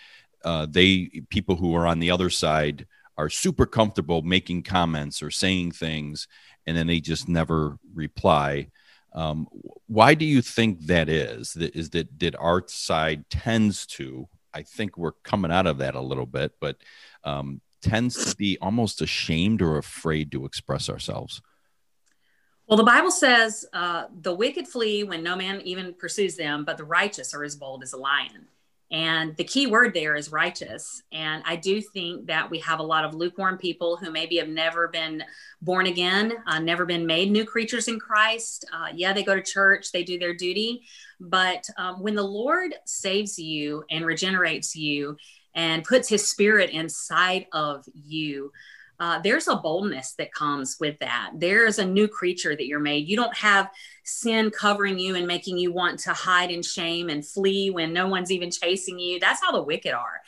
uh, 0.45 0.65
they 0.69 1.23
people 1.29 1.55
who 1.55 1.75
are 1.75 1.85
on 1.85 1.99
the 1.99 2.11
other 2.11 2.29
side 2.29 2.87
are 3.17 3.29
super 3.29 3.65
comfortable 3.65 4.21
making 4.21 4.63
comments 4.63 5.21
or 5.21 5.29
saying 5.31 5.71
things 5.71 6.27
and 6.65 6.77
then 6.77 6.87
they 6.87 6.99
just 6.99 7.27
never 7.27 7.77
reply 7.93 8.67
um, 9.13 9.47
why 9.87 10.13
do 10.13 10.25
you 10.25 10.41
think 10.41 10.85
that 10.85 11.09
is 11.09 11.53
that 11.53 11.75
is 11.75 11.89
that 11.89 12.07
that 12.19 12.35
our 12.35 12.63
side 12.67 13.27
tends 13.29 13.85
to 13.85 14.27
I 14.57 14.63
think 14.63 14.97
we're 14.97 15.11
coming 15.23 15.51
out 15.51 15.67
of 15.67 15.77
that 15.77 15.93
a 15.93 16.01
little 16.01 16.25
bit, 16.25 16.53
but 16.59 16.77
um, 17.23 17.61
tends 17.83 18.31
to 18.31 18.35
be 18.35 18.57
almost 18.59 19.03
ashamed 19.03 19.61
or 19.61 19.77
afraid 19.77 20.31
to 20.31 20.45
express 20.45 20.89
ourselves. 20.89 21.43
Well, 22.67 22.77
the 22.77 22.83
Bible 22.83 23.11
says 23.11 23.67
uh, 23.71 24.05
the 24.19 24.33
wicked 24.33 24.67
flee 24.67 25.03
when 25.03 25.21
no 25.21 25.35
man 25.35 25.61
even 25.61 25.93
pursues 25.93 26.35
them, 26.35 26.65
but 26.65 26.77
the 26.77 26.83
righteous 26.83 27.35
are 27.35 27.43
as 27.43 27.55
bold 27.55 27.83
as 27.83 27.93
a 27.93 27.97
lion. 27.97 28.47
And 28.89 29.35
the 29.35 29.43
key 29.43 29.67
word 29.67 29.93
there 29.93 30.15
is 30.15 30.31
righteous. 30.31 31.03
And 31.11 31.43
I 31.45 31.57
do 31.57 31.81
think 31.81 32.27
that 32.27 32.49
we 32.49 32.59
have 32.59 32.79
a 32.79 32.83
lot 32.83 33.03
of 33.03 33.13
lukewarm 33.13 33.57
people 33.57 33.97
who 33.97 34.11
maybe 34.11 34.37
have 34.37 34.47
never 34.47 34.87
been 34.87 35.23
born 35.61 35.87
again, 35.87 36.33
uh, 36.45 36.59
never 36.59 36.85
been 36.85 37.05
made 37.05 37.29
new 37.29 37.43
creatures 37.43 37.89
in 37.89 37.99
Christ. 37.99 38.65
Uh, 38.73 38.87
yeah, 38.93 39.11
they 39.11 39.23
go 39.23 39.35
to 39.35 39.41
church, 39.41 39.91
they 39.91 40.03
do 40.03 40.17
their 40.17 40.33
duty. 40.33 40.83
But 41.19 41.67
um, 41.77 42.01
when 42.01 42.15
the 42.15 42.23
Lord 42.23 42.75
saves 42.85 43.37
you 43.37 43.83
and 43.89 44.05
regenerates 44.05 44.75
you 44.75 45.17
and 45.53 45.83
puts 45.83 46.07
his 46.07 46.27
spirit 46.27 46.69
inside 46.69 47.47
of 47.51 47.83
you, 47.93 48.53
uh, 48.99 49.19
there's 49.19 49.47
a 49.47 49.55
boldness 49.55 50.13
that 50.17 50.33
comes 50.33 50.77
with 50.79 50.97
that. 50.99 51.31
There's 51.35 51.79
a 51.79 51.85
new 51.85 52.07
creature 52.07 52.55
that 52.55 52.65
you're 52.65 52.79
made. 52.79 53.07
You 53.07 53.15
don't 53.15 53.35
have 53.37 53.69
sin 54.03 54.49
covering 54.49 54.97
you 54.97 55.15
and 55.15 55.27
making 55.27 55.57
you 55.57 55.71
want 55.71 55.99
to 55.99 56.13
hide 56.13 56.49
in 56.49 56.63
shame 56.63 57.09
and 57.09 57.25
flee 57.25 57.69
when 57.69 57.93
no 57.93 58.07
one's 58.07 58.31
even 58.31 58.49
chasing 58.49 58.97
you. 58.97 59.19
That's 59.19 59.41
how 59.41 59.51
the 59.51 59.61
wicked 59.61 59.93
are. 59.93 60.21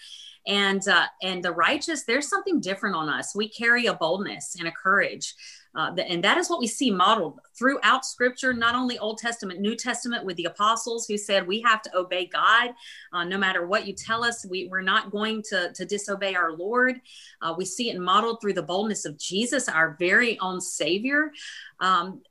And 0.50 0.86
uh, 0.88 1.06
and 1.22 1.42
the 1.42 1.54
righteous, 1.54 2.04
there's 2.04 2.28
something 2.28 2.60
different 2.60 2.96
on 2.96 3.08
us. 3.08 3.34
We 3.34 3.48
carry 3.48 3.86
a 3.86 3.94
boldness 3.94 4.56
and 4.60 4.68
a 4.68 4.72
courage 4.72 5.36
uh, 5.76 5.94
and 6.08 6.24
that 6.24 6.38
is 6.38 6.50
what 6.50 6.60
we 6.60 6.68
see 6.68 6.90
modeled 6.90 7.40
throughout 7.58 8.04
scripture, 8.04 8.54
not 8.54 8.74
only 8.74 8.98
Old 8.98 9.20
Testament, 9.20 9.60
New 9.60 9.76
Testament, 9.76 10.26
with 10.26 10.36
the 10.38 10.46
apostles 10.46 11.06
who 11.08 11.18
said 11.18 11.48
we 11.48 11.62
have 11.62 11.82
to 11.84 11.96
obey 11.96 12.26
God 12.26 12.72
uh, 13.14 13.24
no 13.24 13.38
matter 13.38 13.68
what 13.68 13.86
you 13.86 13.94
tell 13.94 14.24
us. 14.24 14.46
We, 14.46 14.68
we're 14.68 14.82
not 14.82 15.12
going 15.12 15.44
to, 15.50 15.72
to 15.72 15.86
disobey 15.86 16.34
our 16.36 16.54
Lord. 16.54 17.00
Uh, 17.42 17.54
we 17.56 17.66
see 17.66 17.92
it 17.92 18.00
modeled 18.00 18.42
through 18.42 18.54
the 18.54 18.64
boldness 18.64 19.06
of 19.06 19.20
Jesus, 19.20 19.70
our 19.70 19.96
very 20.00 20.40
own 20.40 20.60
Savior. 20.60 21.32
Um, 21.80 22.22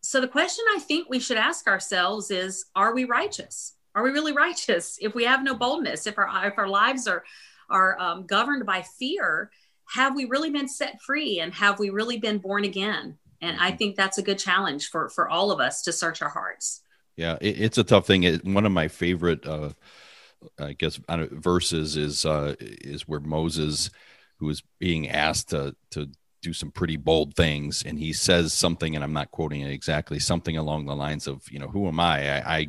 so 0.00 0.20
the 0.20 0.28
question 0.28 0.64
I 0.76 0.78
think 0.78 1.08
we 1.08 1.18
should 1.18 1.38
ask 1.38 1.66
ourselves 1.66 2.30
is 2.30 2.66
Are 2.76 2.94
we 2.94 3.04
righteous? 3.04 3.72
Are 3.96 4.04
we 4.04 4.10
really 4.10 4.32
righteous 4.36 4.98
if 5.00 5.16
we 5.16 5.24
have 5.24 5.42
no 5.42 5.56
boldness, 5.56 6.06
if 6.06 6.16
our, 6.16 6.46
if 6.46 6.58
our 6.58 6.68
lives 6.68 7.08
are, 7.08 7.24
are 7.70 7.98
um, 8.00 8.26
governed 8.26 8.66
by 8.66 8.82
fear? 8.98 9.50
have 9.88 10.14
we 10.14 10.24
really 10.24 10.50
been 10.50 10.68
set 10.68 11.00
free 11.00 11.40
and 11.40 11.52
have 11.54 11.78
we 11.78 11.90
really 11.90 12.18
been 12.18 12.38
born 12.38 12.64
again? 12.64 13.18
And 13.40 13.58
I 13.58 13.68
mm-hmm. 13.68 13.76
think 13.76 13.96
that's 13.96 14.18
a 14.18 14.22
good 14.22 14.38
challenge 14.38 14.88
for 14.88 15.08
for 15.08 15.28
all 15.28 15.50
of 15.50 15.60
us 15.60 15.82
to 15.82 15.92
search 15.92 16.22
our 16.22 16.28
hearts. 16.28 16.82
Yeah, 17.16 17.36
it, 17.40 17.60
it's 17.60 17.78
a 17.78 17.84
tough 17.84 18.06
thing. 18.06 18.24
It, 18.24 18.44
one 18.44 18.66
of 18.66 18.72
my 18.72 18.88
favorite, 18.88 19.46
uh, 19.46 19.70
I 20.58 20.72
guess, 20.72 20.98
verses 21.08 21.96
is 21.96 22.24
uh, 22.24 22.54
is 22.58 23.06
where 23.06 23.20
Moses, 23.20 23.90
who 24.38 24.48
is 24.48 24.62
being 24.78 25.08
asked 25.08 25.50
to 25.50 25.76
to 25.90 26.08
do 26.42 26.52
some 26.52 26.70
pretty 26.70 26.96
bold 26.96 27.34
things, 27.34 27.82
and 27.84 27.98
he 27.98 28.12
says 28.12 28.52
something, 28.52 28.94
and 28.94 29.04
I'm 29.04 29.12
not 29.12 29.30
quoting 29.30 29.62
it 29.62 29.70
exactly, 29.70 30.18
something 30.18 30.56
along 30.56 30.86
the 30.86 30.96
lines 30.96 31.26
of, 31.26 31.42
you 31.50 31.58
know, 31.58 31.68
who 31.68 31.88
am 31.88 31.98
I? 31.98 32.36
I, 32.36 32.56
I 32.56 32.68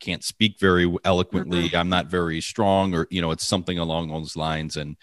can't 0.00 0.24
speak 0.24 0.58
very 0.60 0.92
eloquently. 1.04 1.68
Mm-hmm. 1.68 1.76
I'm 1.76 1.88
not 1.88 2.06
very 2.06 2.40
strong, 2.40 2.94
or 2.94 3.06
you 3.10 3.20
know, 3.20 3.30
it's 3.30 3.46
something 3.46 3.78
along 3.78 4.08
those 4.08 4.36
lines, 4.36 4.76
and 4.76 4.96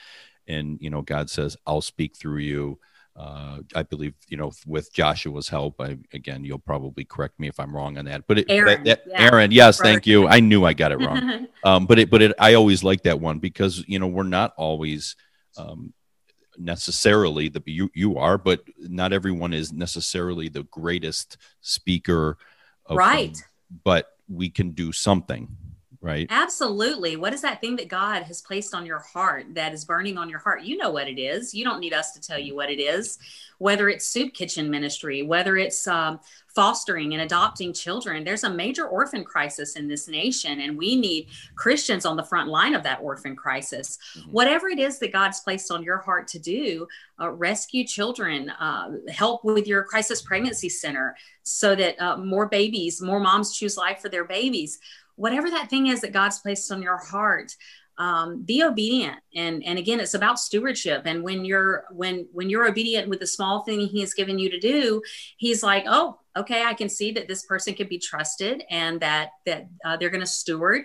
and 0.47 0.77
you 0.81 0.89
know 0.89 1.01
god 1.01 1.29
says 1.29 1.55
i'll 1.67 1.81
speak 1.81 2.15
through 2.15 2.39
you 2.39 2.79
uh, 3.13 3.57
I 3.75 3.83
believe 3.83 4.13
you 4.29 4.37
know 4.37 4.53
with 4.65 4.93
Joshua's 4.93 5.49
help. 5.49 5.81
I, 5.81 5.97
again, 6.13 6.45
you'll 6.45 6.59
probably 6.59 7.03
correct 7.03 7.41
me 7.41 7.49
if 7.49 7.59
I'm 7.59 7.75
wrong 7.75 7.97
on 7.97 8.05
that. 8.05 8.25
But 8.25 8.39
it, 8.39 8.45
Aaron, 8.47 8.85
that, 8.85 9.05
that, 9.05 9.11
yeah. 9.11 9.21
Aaron, 9.29 9.51
yes, 9.51 9.81
thank 9.81 10.07
you. 10.07 10.27
I 10.27 10.39
knew 10.39 10.63
I 10.63 10.71
got 10.71 10.93
it 10.93 10.99
wrong. 11.01 11.47
um, 11.65 11.87
but 11.87 11.99
it, 11.99 12.09
but 12.09 12.21
it, 12.21 12.33
I 12.39 12.53
always 12.53 12.85
like 12.85 13.03
that 13.03 13.19
one 13.19 13.39
because 13.39 13.83
you 13.85 13.99
know 13.99 14.07
we're 14.07 14.23
not 14.23 14.53
always 14.55 15.17
um, 15.57 15.93
necessarily 16.57 17.49
the 17.49 17.61
you 17.65 17.91
you 17.93 18.17
are, 18.17 18.37
but 18.37 18.63
not 18.79 19.11
everyone 19.11 19.51
is 19.51 19.73
necessarily 19.73 20.47
the 20.47 20.63
greatest 20.63 21.35
speaker. 21.59 22.37
right. 22.89 23.33
Them, 23.33 23.43
but 23.83 24.07
we 24.31 24.49
can 24.49 24.71
do 24.71 24.91
something 24.91 25.49
right? 26.01 26.27
Absolutely. 26.29 27.15
What 27.15 27.33
is 27.33 27.41
that 27.41 27.61
thing 27.61 27.75
that 27.75 27.87
God 27.87 28.23
has 28.23 28.41
placed 28.41 28.73
on 28.73 28.85
your 28.85 28.99
heart 28.99 29.45
that 29.53 29.73
is 29.73 29.85
burning 29.85 30.17
on 30.17 30.29
your 30.29 30.39
heart? 30.39 30.63
You 30.63 30.77
know 30.77 30.89
what 30.89 31.07
it 31.07 31.19
is. 31.19 31.53
You 31.53 31.63
don't 31.63 31.79
need 31.79 31.93
us 31.93 32.11
to 32.13 32.21
tell 32.21 32.39
you 32.39 32.55
what 32.55 32.71
it 32.71 32.79
is. 32.79 33.19
Whether 33.59 33.89
it's 33.89 34.07
soup 34.07 34.33
kitchen 34.33 34.71
ministry, 34.71 35.21
whether 35.21 35.55
it's 35.55 35.87
um, 35.87 36.19
fostering 36.47 37.13
and 37.13 37.21
adopting 37.21 37.73
children, 37.73 38.23
there's 38.23 38.43
a 38.43 38.49
major 38.49 38.87
orphan 38.87 39.23
crisis 39.23 39.75
in 39.75 39.87
this 39.87 40.07
nation, 40.07 40.61
and 40.61 40.75
we 40.75 40.95
need 40.95 41.27
Christians 41.55 42.05
on 42.05 42.17
the 42.17 42.23
front 42.23 42.49
line 42.49 42.73
of 42.73 42.81
that 42.83 42.99
orphan 43.01 43.35
crisis. 43.35 43.99
Mm-hmm. 44.17 44.31
Whatever 44.31 44.67
it 44.69 44.79
is 44.79 44.97
that 44.99 45.13
God's 45.13 45.41
placed 45.41 45.71
on 45.71 45.83
your 45.83 45.99
heart 45.99 46.27
to 46.29 46.39
do, 46.39 46.87
uh, 47.19 47.29
rescue 47.29 47.85
children, 47.85 48.49
uh, 48.49 48.93
help 49.09 49.45
with 49.45 49.67
your 49.67 49.83
crisis 49.83 50.23
pregnancy 50.23 50.69
center 50.69 51.15
so 51.43 51.75
that 51.75 52.01
uh, 52.01 52.17
more 52.17 52.47
babies, 52.47 53.01
more 53.01 53.19
moms 53.19 53.55
choose 53.55 53.77
life 53.77 53.99
for 53.99 54.09
their 54.09 54.25
babies 54.25 54.79
whatever 55.15 55.49
that 55.49 55.69
thing 55.69 55.87
is 55.87 56.01
that 56.01 56.13
God's 56.13 56.39
placed 56.39 56.71
on 56.71 56.81
your 56.81 56.97
heart, 56.97 57.55
um, 57.97 58.41
be 58.41 58.63
obedient. 58.63 59.17
And 59.35 59.63
and 59.63 59.77
again, 59.77 59.99
it's 59.99 60.13
about 60.13 60.39
stewardship. 60.39 61.03
And 61.05 61.23
when 61.23 61.45
you're 61.45 61.85
when 61.91 62.27
when 62.31 62.49
you're 62.49 62.67
obedient 62.67 63.09
with 63.09 63.19
the 63.19 63.27
small 63.27 63.63
thing 63.63 63.81
He 63.81 63.99
has 64.01 64.13
given 64.13 64.39
you 64.39 64.49
to 64.49 64.59
do, 64.59 65.01
He's 65.37 65.61
like, 65.61 65.85
oh, 65.87 66.19
okay, 66.35 66.63
I 66.63 66.73
can 66.73 66.89
see 66.89 67.11
that 67.13 67.27
this 67.27 67.45
person 67.45 67.73
can 67.73 67.87
be 67.87 67.99
trusted 67.99 68.63
and 68.69 68.99
that 69.01 69.31
that 69.45 69.67
uh, 69.85 69.97
they're 69.97 70.09
going 70.09 70.21
to 70.21 70.27
steward 70.27 70.83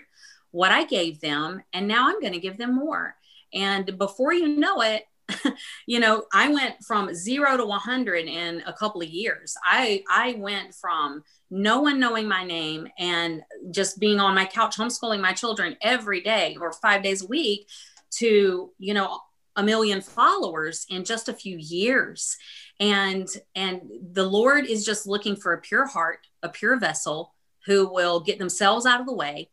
what 0.51 0.73
I 0.73 0.85
gave 0.85 1.21
them, 1.21 1.63
and 1.73 1.87
now 1.87 2.09
I'm 2.09 2.21
going 2.21 2.33
to 2.33 2.41
give 2.41 2.59
them 2.59 2.75
more. 2.75 3.15
And 3.53 3.99
before 3.99 4.33
you 4.33 4.49
know 4.49 4.83
it, 4.83 5.05
you 5.87 6.01
know, 6.01 6.25
I 6.33 6.49
went 6.49 6.77
from 6.87 7.15
zero 7.15 7.57
to 7.57 7.65
100 7.65 8.27
in 8.27 8.63
a 8.67 8.73
couple 8.73 9.03
of 9.03 9.09
years. 9.09 9.55
I 9.65 10.03
I 10.09 10.35
went 10.39 10.75
from 10.75 11.23
no 11.51 11.81
one 11.81 12.01
knowing 12.01 12.27
my 12.27 12.45
name 12.45 12.89
and 12.99 13.43
just 13.71 14.01
being 14.01 14.19
on 14.19 14.35
my 14.35 14.45
couch 14.45 14.77
homeschooling 14.77 15.21
my 15.21 15.33
children 15.33 15.77
every 15.81 16.21
day 16.21 16.57
or 16.61 16.73
five 16.73 17.03
days 17.03 17.23
a 17.23 17.27
week 17.27 17.69
to 18.11 18.73
you 18.79 18.95
know 18.95 19.21
a 19.57 19.63
million 19.63 20.01
followers 20.01 20.87
in 20.91 21.05
just 21.05 21.29
a 21.29 21.35
few 21.35 21.57
years. 21.57 22.37
And 22.79 23.27
and 23.55 23.81
the 24.13 24.27
lord 24.27 24.67
is 24.67 24.85
just 24.85 25.07
looking 25.07 25.35
for 25.35 25.53
a 25.53 25.61
pure 25.61 25.87
heart 25.87 26.27
a 26.43 26.49
pure 26.49 26.79
vessel 26.79 27.35
who 27.65 27.93
will 27.93 28.21
get 28.21 28.39
themselves 28.39 28.87
out 28.87 29.01
of 29.01 29.07
the 29.07 29.15
way 29.15 29.49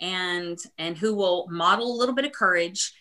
and 0.00 0.58
and 0.78 0.96
who 0.96 1.14
will 1.14 1.48
model 1.50 1.92
a 1.92 1.98
little 1.98 2.14
bit 2.14 2.24
of 2.24 2.32
courage 2.32 2.92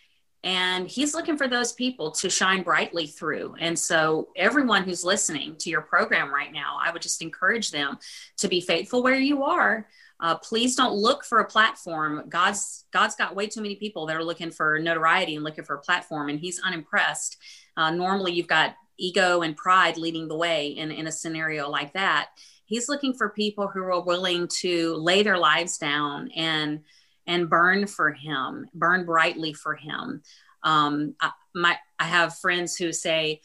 and 0.47 0.87
he's 0.87 1.13
looking 1.13 1.35
for 1.35 1.49
those 1.49 1.73
people 1.73 2.09
to 2.09 2.29
shine 2.29 2.63
brightly 2.63 3.05
through. 3.05 3.55
And 3.59 3.77
so, 3.77 4.29
everyone 4.37 4.83
who's 4.83 5.03
listening 5.03 5.57
to 5.57 5.69
your 5.69 5.81
program 5.81 6.33
right 6.33 6.53
now, 6.53 6.77
I 6.81 6.89
would 6.89 7.01
just 7.01 7.21
encourage 7.21 7.69
them 7.69 7.99
to 8.37 8.47
be 8.47 8.61
faithful 8.61 9.03
where 9.03 9.19
you 9.19 9.43
are. 9.43 9.89
Uh, 10.21 10.35
please 10.37 10.73
don't 10.77 10.95
look 10.95 11.25
for 11.25 11.39
a 11.39 11.45
platform. 11.45 12.23
God's 12.29 12.85
God's 12.91 13.15
got 13.15 13.35
way 13.35 13.47
too 13.47 13.61
many 13.61 13.75
people 13.75 14.05
that 14.05 14.15
are 14.15 14.23
looking 14.23 14.49
for 14.49 14.79
notoriety 14.79 15.35
and 15.35 15.43
looking 15.43 15.65
for 15.65 15.75
a 15.75 15.81
platform, 15.81 16.29
and 16.29 16.39
He's 16.39 16.61
unimpressed. 16.61 17.35
Uh, 17.75 17.91
normally, 17.91 18.31
you've 18.31 18.47
got 18.47 18.77
ego 18.97 19.41
and 19.41 19.57
pride 19.57 19.97
leading 19.97 20.29
the 20.29 20.37
way 20.37 20.69
in, 20.69 20.91
in 20.91 21.07
a 21.07 21.11
scenario 21.11 21.69
like 21.69 21.91
that. 21.91 22.29
He's 22.63 22.87
looking 22.87 23.13
for 23.13 23.29
people 23.31 23.67
who 23.67 23.81
are 23.81 24.01
willing 24.01 24.47
to 24.61 24.95
lay 24.95 25.23
their 25.23 25.37
lives 25.37 25.77
down 25.77 26.31
and 26.31 26.83
and 27.27 27.49
burn 27.49 27.85
for 27.85 28.11
him, 28.11 28.67
burn 28.73 29.05
brightly 29.05 29.53
for 29.53 29.75
him. 29.75 30.23
Um, 30.63 31.15
I, 31.21 31.31
my, 31.53 31.77
I 31.99 32.05
have 32.05 32.39
friends 32.39 32.75
who 32.75 32.91
say 32.91 33.41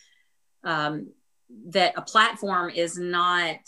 um, 0.64 1.08
that 1.66 1.94
a 1.96 2.02
platform 2.02 2.70
is 2.70 2.96
not 2.96 3.58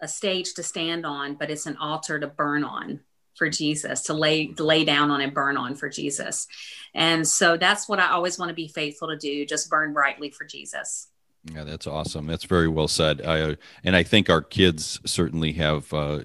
a 0.00 0.08
stage 0.08 0.54
to 0.54 0.62
stand 0.62 1.04
on, 1.04 1.34
but 1.34 1.50
it's 1.50 1.66
an 1.66 1.76
altar 1.76 2.18
to 2.18 2.26
burn 2.26 2.64
on 2.64 3.00
for 3.34 3.50
Jesus, 3.50 4.02
to 4.02 4.14
lay 4.14 4.46
to 4.46 4.64
lay 4.64 4.84
down 4.84 5.10
on 5.10 5.20
and 5.20 5.34
burn 5.34 5.56
on 5.56 5.74
for 5.74 5.88
Jesus. 5.88 6.46
And 6.94 7.26
so 7.26 7.56
that's 7.56 7.88
what 7.88 8.00
I 8.00 8.10
always 8.12 8.38
want 8.38 8.48
to 8.48 8.54
be 8.54 8.68
faithful 8.68 9.08
to 9.08 9.16
do, 9.16 9.44
just 9.44 9.68
burn 9.68 9.92
brightly 9.92 10.30
for 10.30 10.44
Jesus. 10.44 11.08
Yeah, 11.52 11.64
that's 11.64 11.86
awesome. 11.86 12.26
That's 12.26 12.44
very 12.44 12.68
well 12.68 12.88
said. 12.88 13.24
I, 13.24 13.40
uh, 13.40 13.54
and 13.84 13.94
I 13.94 14.02
think 14.02 14.28
our 14.30 14.42
kids 14.42 15.00
certainly 15.04 15.52
have 15.52 15.92
uh, 15.92 16.20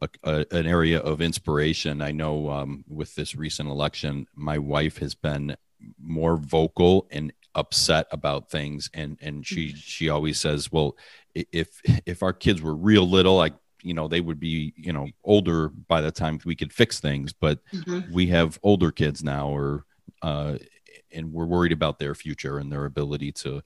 a, 0.00 0.08
a, 0.24 0.46
an 0.50 0.66
area 0.66 1.00
of 1.00 1.20
inspiration. 1.20 2.02
I 2.02 2.12
know 2.12 2.50
um, 2.50 2.84
with 2.88 3.14
this 3.14 3.34
recent 3.34 3.68
election, 3.68 4.26
my 4.34 4.58
wife 4.58 4.98
has 4.98 5.14
been 5.14 5.56
more 6.00 6.36
vocal 6.36 7.06
and 7.10 7.32
upset 7.54 8.06
about 8.10 8.50
things, 8.50 8.90
and 8.94 9.18
and 9.20 9.46
she 9.46 9.68
mm-hmm. 9.68 9.76
she 9.76 10.08
always 10.08 10.38
says, 10.38 10.70
"Well, 10.70 10.96
if 11.34 11.80
if 12.06 12.22
our 12.22 12.32
kids 12.32 12.62
were 12.62 12.74
real 12.74 13.08
little, 13.08 13.36
like 13.36 13.54
you 13.82 13.94
know, 13.94 14.08
they 14.08 14.20
would 14.20 14.40
be 14.40 14.72
you 14.76 14.92
know 14.92 15.08
older 15.24 15.68
by 15.68 16.00
the 16.00 16.10
time 16.10 16.40
we 16.44 16.56
could 16.56 16.72
fix 16.72 17.00
things, 17.00 17.32
but 17.32 17.60
mm-hmm. 17.72 18.12
we 18.12 18.28
have 18.28 18.58
older 18.62 18.90
kids 18.90 19.22
now, 19.22 19.48
or 19.48 19.84
uh, 20.22 20.56
and 21.12 21.32
we're 21.32 21.46
worried 21.46 21.72
about 21.72 21.98
their 21.98 22.14
future 22.14 22.58
and 22.58 22.72
their 22.72 22.84
ability 22.84 23.32
to." 23.32 23.62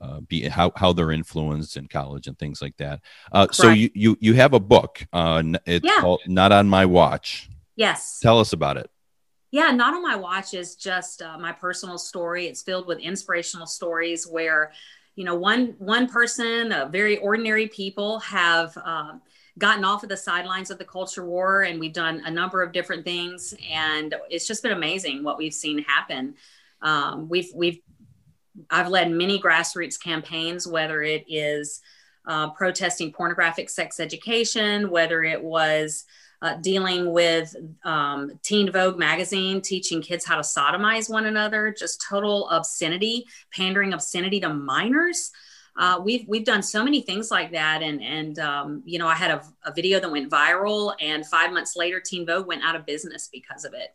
Uh, 0.00 0.20
be 0.20 0.48
how, 0.48 0.72
how 0.76 0.92
they're 0.92 1.12
influenced 1.12 1.76
in 1.76 1.88
college 1.88 2.26
and 2.26 2.38
things 2.38 2.62
like 2.62 2.76
that. 2.76 3.00
Uh, 3.32 3.48
so 3.50 3.70
you, 3.70 3.90
you 3.94 4.16
you 4.20 4.34
have 4.34 4.54
a 4.54 4.60
book. 4.60 5.04
Uh, 5.12 5.42
it's 5.66 5.84
yeah. 5.84 6.00
called 6.00 6.20
Not 6.26 6.52
on 6.52 6.68
My 6.68 6.86
Watch. 6.86 7.48
Yes. 7.76 8.20
Tell 8.20 8.40
us 8.40 8.52
about 8.52 8.76
it. 8.76 8.90
Yeah, 9.50 9.70
Not 9.70 9.94
on 9.94 10.02
My 10.02 10.16
Watch 10.16 10.54
is 10.54 10.76
just 10.76 11.22
uh, 11.22 11.38
my 11.38 11.52
personal 11.52 11.98
story. 11.98 12.46
It's 12.46 12.62
filled 12.62 12.86
with 12.86 12.98
inspirational 12.98 13.66
stories 13.66 14.26
where, 14.26 14.72
you 15.16 15.24
know, 15.24 15.34
one 15.34 15.74
one 15.78 16.08
person, 16.08 16.72
uh, 16.72 16.88
very 16.88 17.18
ordinary 17.18 17.68
people 17.68 18.20
have. 18.20 18.76
Uh, 18.76 19.14
gotten 19.58 19.84
off 19.84 20.04
of 20.04 20.08
the 20.08 20.16
sidelines 20.16 20.70
of 20.70 20.78
the 20.78 20.84
culture 20.84 21.24
war 21.26 21.62
and 21.62 21.80
we've 21.80 21.92
done 21.92 22.22
a 22.24 22.30
number 22.30 22.62
of 22.62 22.70
different 22.70 23.04
things 23.04 23.54
and 23.68 24.14
it's 24.30 24.46
just 24.46 24.62
been 24.62 24.70
amazing 24.70 25.24
what 25.24 25.36
we've 25.36 25.52
seen 25.52 25.82
happen 25.82 26.32
um, 26.80 27.28
we've 27.28 27.50
we've 27.54 27.80
i've 28.70 28.88
led 28.88 29.10
many 29.10 29.40
grassroots 29.40 30.00
campaigns 30.00 30.66
whether 30.66 31.02
it 31.02 31.24
is 31.28 31.80
uh, 32.26 32.50
protesting 32.50 33.12
pornographic 33.12 33.70
sex 33.70 34.00
education 34.00 34.90
whether 34.90 35.22
it 35.22 35.42
was 35.42 36.04
uh, 36.40 36.54
dealing 36.60 37.12
with 37.12 37.52
um, 37.82 38.30
Teen 38.44 38.70
Vogue 38.70 38.96
magazine, 38.96 39.60
teaching 39.60 40.00
kids 40.00 40.24
how 40.24 40.36
to 40.36 40.42
sodomize 40.42 41.10
one 41.10 41.26
another, 41.26 41.74
just 41.76 42.04
total 42.08 42.48
obscenity, 42.50 43.26
pandering 43.52 43.92
obscenity 43.92 44.38
to 44.38 44.54
minors 44.54 45.32
uh, 45.78 46.00
we've 46.02 46.26
we've 46.26 46.44
done 46.44 46.62
so 46.62 46.82
many 46.82 47.00
things 47.00 47.30
like 47.30 47.52
that, 47.52 47.82
and 47.82 48.02
and 48.02 48.38
um, 48.40 48.82
you 48.84 48.98
know, 48.98 49.06
I 49.06 49.14
had 49.14 49.30
a, 49.30 49.42
a, 49.64 49.72
video 49.72 50.00
that 50.00 50.10
went 50.10 50.28
viral, 50.28 50.92
and 51.00 51.24
five 51.24 51.52
months 51.52 51.76
later, 51.76 52.00
Teen 52.00 52.26
Vogue 52.26 52.48
went 52.48 52.64
out 52.64 52.74
of 52.74 52.84
business 52.84 53.28
because 53.32 53.64
of 53.64 53.74
it. 53.74 53.94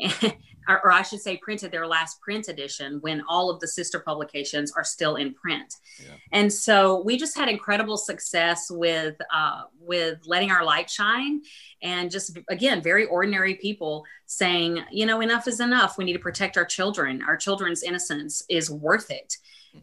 Or, 0.68 0.78
or, 0.84 0.92
I 0.92 1.02
should 1.02 1.20
say, 1.22 1.38
printed 1.38 1.72
their 1.72 1.86
last 1.86 2.20
print 2.20 2.46
edition 2.46 2.98
when 3.00 3.22
all 3.28 3.50
of 3.50 3.58
the 3.60 3.66
sister 3.66 3.98
publications 3.98 4.70
are 4.70 4.84
still 4.84 5.16
in 5.16 5.32
print. 5.34 5.74
Yeah. 5.98 6.12
And 6.32 6.52
so 6.52 7.02
we 7.02 7.16
just 7.16 7.36
had 7.36 7.48
incredible 7.48 7.96
success 7.96 8.70
with 8.70 9.16
uh, 9.34 9.62
with 9.80 10.18
letting 10.26 10.50
our 10.50 10.62
light 10.62 10.88
shine, 10.88 11.40
and 11.82 12.10
just 12.10 12.38
again, 12.50 12.82
very 12.82 13.06
ordinary 13.06 13.54
people 13.54 14.04
saying, 14.26 14.84
you 14.92 15.06
know, 15.06 15.22
enough 15.22 15.48
is 15.48 15.60
enough. 15.60 15.96
We 15.96 16.04
need 16.04 16.12
to 16.12 16.20
protect 16.20 16.58
our 16.58 16.66
children. 16.66 17.22
Our 17.26 17.38
children's 17.38 17.82
innocence 17.82 18.44
is 18.48 18.70
worth 18.70 19.10
it 19.10 19.38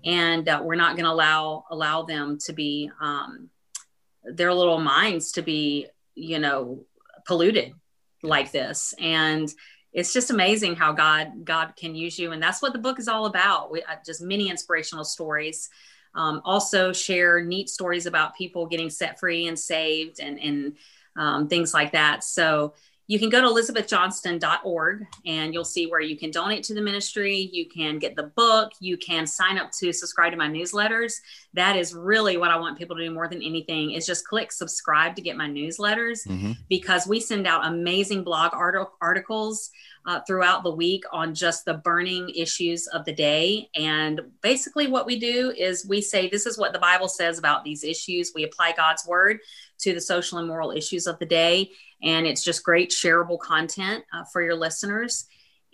and 0.06 0.48
uh, 0.48 0.62
we're 0.64 0.76
not 0.76 0.96
going 0.96 1.06
to 1.06 1.12
allow 1.12 1.66
allow 1.72 2.04
them 2.04 2.38
to 2.46 2.54
be 2.54 2.92
um, 3.02 3.50
their 4.24 4.54
little 4.54 4.80
minds 4.80 5.34
to 5.34 5.42
be 5.42 5.88
you 6.16 6.40
know 6.40 6.86
polluted 7.26 7.74
like 8.24 8.52
this 8.52 8.94
and 9.00 9.54
it's 9.98 10.14
just 10.14 10.30
amazing 10.30 10.76
how 10.76 10.94
god 10.94 11.44
god 11.44 11.74
can 11.76 11.96
use 11.96 12.20
you 12.20 12.32
and 12.32 12.42
that's 12.42 12.62
what 12.62 12.72
the 12.72 12.80
book 12.80 13.00
is 13.00 13.08
all 13.08 13.26
about 13.26 13.72
we, 13.72 13.82
uh, 13.82 13.96
just 14.06 14.22
many 14.22 14.50
inspirational 14.50 15.04
stories 15.04 15.70
um, 16.14 16.42
also 16.46 16.94
share 16.94 17.44
neat 17.44 17.68
stories 17.68 18.06
about 18.06 18.36
people 18.36 18.68
getting 18.68 18.90
set 18.90 19.20
free 19.20 19.48
and 19.48 19.58
saved 19.60 20.20
and 20.20 20.40
and 20.40 20.78
um, 21.18 21.48
things 21.48 21.74
like 21.74 21.92
that 21.92 22.24
so 22.24 22.74
you 23.08 23.20
can 23.20 23.30
go 23.30 23.42
to 23.42 23.48
elizabethjohnston.org 23.48 25.08
and 25.26 25.54
you'll 25.54 25.64
see 25.64 25.88
where 25.88 26.02
you 26.02 26.18
can 26.18 26.30
donate 26.30 26.64
to 26.66 26.74
the 26.74 26.82
ministry. 26.82 27.50
You 27.54 27.68
can 27.70 28.00
get 28.00 28.18
the 28.18 28.24
book. 28.24 28.74
You 28.82 28.98
can 28.98 29.26
sign 29.26 29.58
up 29.58 29.72
to 29.80 29.94
subscribe 29.94 30.32
to 30.32 30.38
my 30.38 30.50
newsletters. 30.50 31.14
That 31.58 31.76
is 31.76 31.92
really 31.92 32.38
what 32.38 32.52
I 32.52 32.58
want 32.58 32.78
people 32.78 32.96
to 32.96 33.04
do 33.04 33.10
more 33.10 33.28
than 33.28 33.42
anything 33.42 33.94
is 33.94 34.06
just 34.06 34.28
click 34.28 34.52
subscribe 34.52 35.16
to 35.16 35.24
get 35.24 35.36
my 35.36 35.48
newsletters 35.50 36.28
mm-hmm. 36.28 36.52
because 36.70 37.08
we 37.08 37.20
send 37.20 37.48
out 37.48 37.66
amazing 37.66 38.24
blog 38.24 38.54
art- 38.54 38.92
articles 39.02 39.72
uh, 40.06 40.20
throughout 40.28 40.62
the 40.62 40.70
week 40.70 41.04
on 41.12 41.34
just 41.34 41.66
the 41.66 41.74
burning 41.74 42.30
issues 42.30 42.86
of 42.86 43.06
the 43.06 43.12
day. 43.12 43.72
And 43.74 44.22
basically, 44.44 44.86
what 44.86 45.08
we 45.08 45.18
do 45.18 45.52
is 45.58 45.84
we 45.88 46.00
say, 46.00 46.30
This 46.30 46.46
is 46.46 46.60
what 46.60 46.74
the 46.74 46.80
Bible 46.80 47.08
says 47.08 47.40
about 47.40 47.64
these 47.64 47.84
issues. 47.84 48.34
We 48.36 48.44
apply 48.44 48.74
God's 48.74 49.08
word 49.08 49.40
to 49.80 49.96
the 49.96 50.02
social 50.02 50.38
and 50.38 50.48
moral 50.48 50.70
issues 50.70 51.08
of 51.08 51.18
the 51.18 51.26
day. 51.26 51.72
And 52.04 52.28
it's 52.28 52.44
just 52.44 52.64
great 52.64 52.92
shareable 52.92 53.40
content 53.40 54.04
uh, 54.14 54.26
for 54.32 54.44
your 54.44 54.56
listeners. 54.56 55.26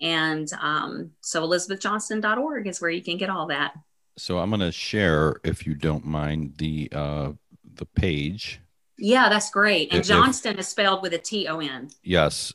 And 0.02 0.50
um, 0.62 1.12
so, 1.20 1.46
elizabethjohnston.org 1.46 2.68
is 2.68 2.80
where 2.80 2.90
you 2.90 3.04
can 3.04 3.18
get 3.18 3.30
all 3.30 3.48
that. 3.48 3.74
So, 4.18 4.40
I'm 4.40 4.50
going 4.50 4.60
to 4.62 4.72
share, 4.72 5.40
if 5.44 5.66
you 5.66 5.76
don't 5.76 6.06
mind, 6.06 6.56
the 6.58 6.90
uh, 6.92 7.32
the 7.76 7.86
page. 7.86 8.60
Yeah, 8.98 9.30
that's 9.30 9.50
great. 9.50 9.92
And 9.92 10.02
if, 10.02 10.08
Johnston 10.08 10.58
is 10.60 10.68
spelled 10.68 11.02
with 11.02 11.14
a 11.14 11.18
T 11.18 11.48
O 11.48 11.60
N. 11.60 11.90
Yes, 12.04 12.54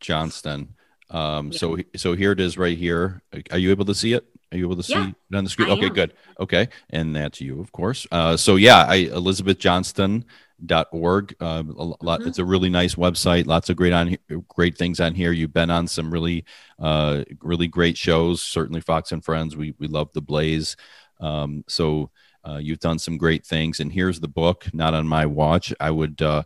Johnston. 0.00 0.74
Um, 1.10 1.52
yeah. 1.52 1.58
So 1.58 1.78
so 1.96 2.14
here 2.14 2.32
it 2.32 2.40
is 2.40 2.58
right 2.58 2.76
here. 2.76 3.22
Are 3.50 3.58
you 3.58 3.70
able 3.70 3.84
to 3.86 3.94
see 3.94 4.12
it? 4.14 4.24
Are 4.50 4.56
you 4.56 4.64
able 4.64 4.76
to 4.76 4.82
see 4.82 4.94
yeah, 4.94 5.10
it 5.30 5.36
on 5.36 5.44
the 5.44 5.50
screen? 5.50 5.68
I 5.68 5.72
okay, 5.72 5.86
am. 5.86 5.92
good. 5.92 6.14
Okay, 6.40 6.68
and 6.90 7.14
that's 7.14 7.40
you, 7.40 7.60
of 7.60 7.70
course. 7.72 8.06
Uh, 8.10 8.36
so 8.36 8.56
yeah, 8.56 8.84
I 8.88 8.96
Elizabeth 9.12 9.58
Johnston 9.58 10.24
dot 10.66 10.88
org 10.90 11.34
uh, 11.40 11.62
a 11.66 11.82
lot 11.82 12.00
mm-hmm. 12.02 12.28
it's 12.28 12.38
a 12.38 12.44
really 12.44 12.68
nice 12.68 12.96
website 12.96 13.46
lots 13.46 13.70
of 13.70 13.76
great 13.76 13.92
on 13.92 14.16
great 14.48 14.76
things 14.76 14.98
on 14.98 15.14
here 15.14 15.30
you've 15.30 15.52
been 15.52 15.70
on 15.70 15.86
some 15.86 16.10
really 16.10 16.44
uh 16.80 17.22
really 17.42 17.68
great 17.68 17.96
shows 17.96 18.42
certainly 18.42 18.80
fox 18.80 19.12
and 19.12 19.24
friends 19.24 19.56
we 19.56 19.74
we 19.78 19.86
love 19.86 20.12
the 20.14 20.20
blaze 20.20 20.76
um 21.20 21.64
so 21.68 22.10
uh, 22.48 22.56
you've 22.56 22.78
done 22.78 22.98
some 22.98 23.18
great 23.18 23.44
things, 23.44 23.80
and 23.80 23.92
here's 23.92 24.20
the 24.20 24.28
book. 24.28 24.68
Not 24.72 24.94
on 24.94 25.06
my 25.06 25.26
watch. 25.26 25.74
I 25.80 25.90
would. 25.90 26.22
Uh, 26.22 26.44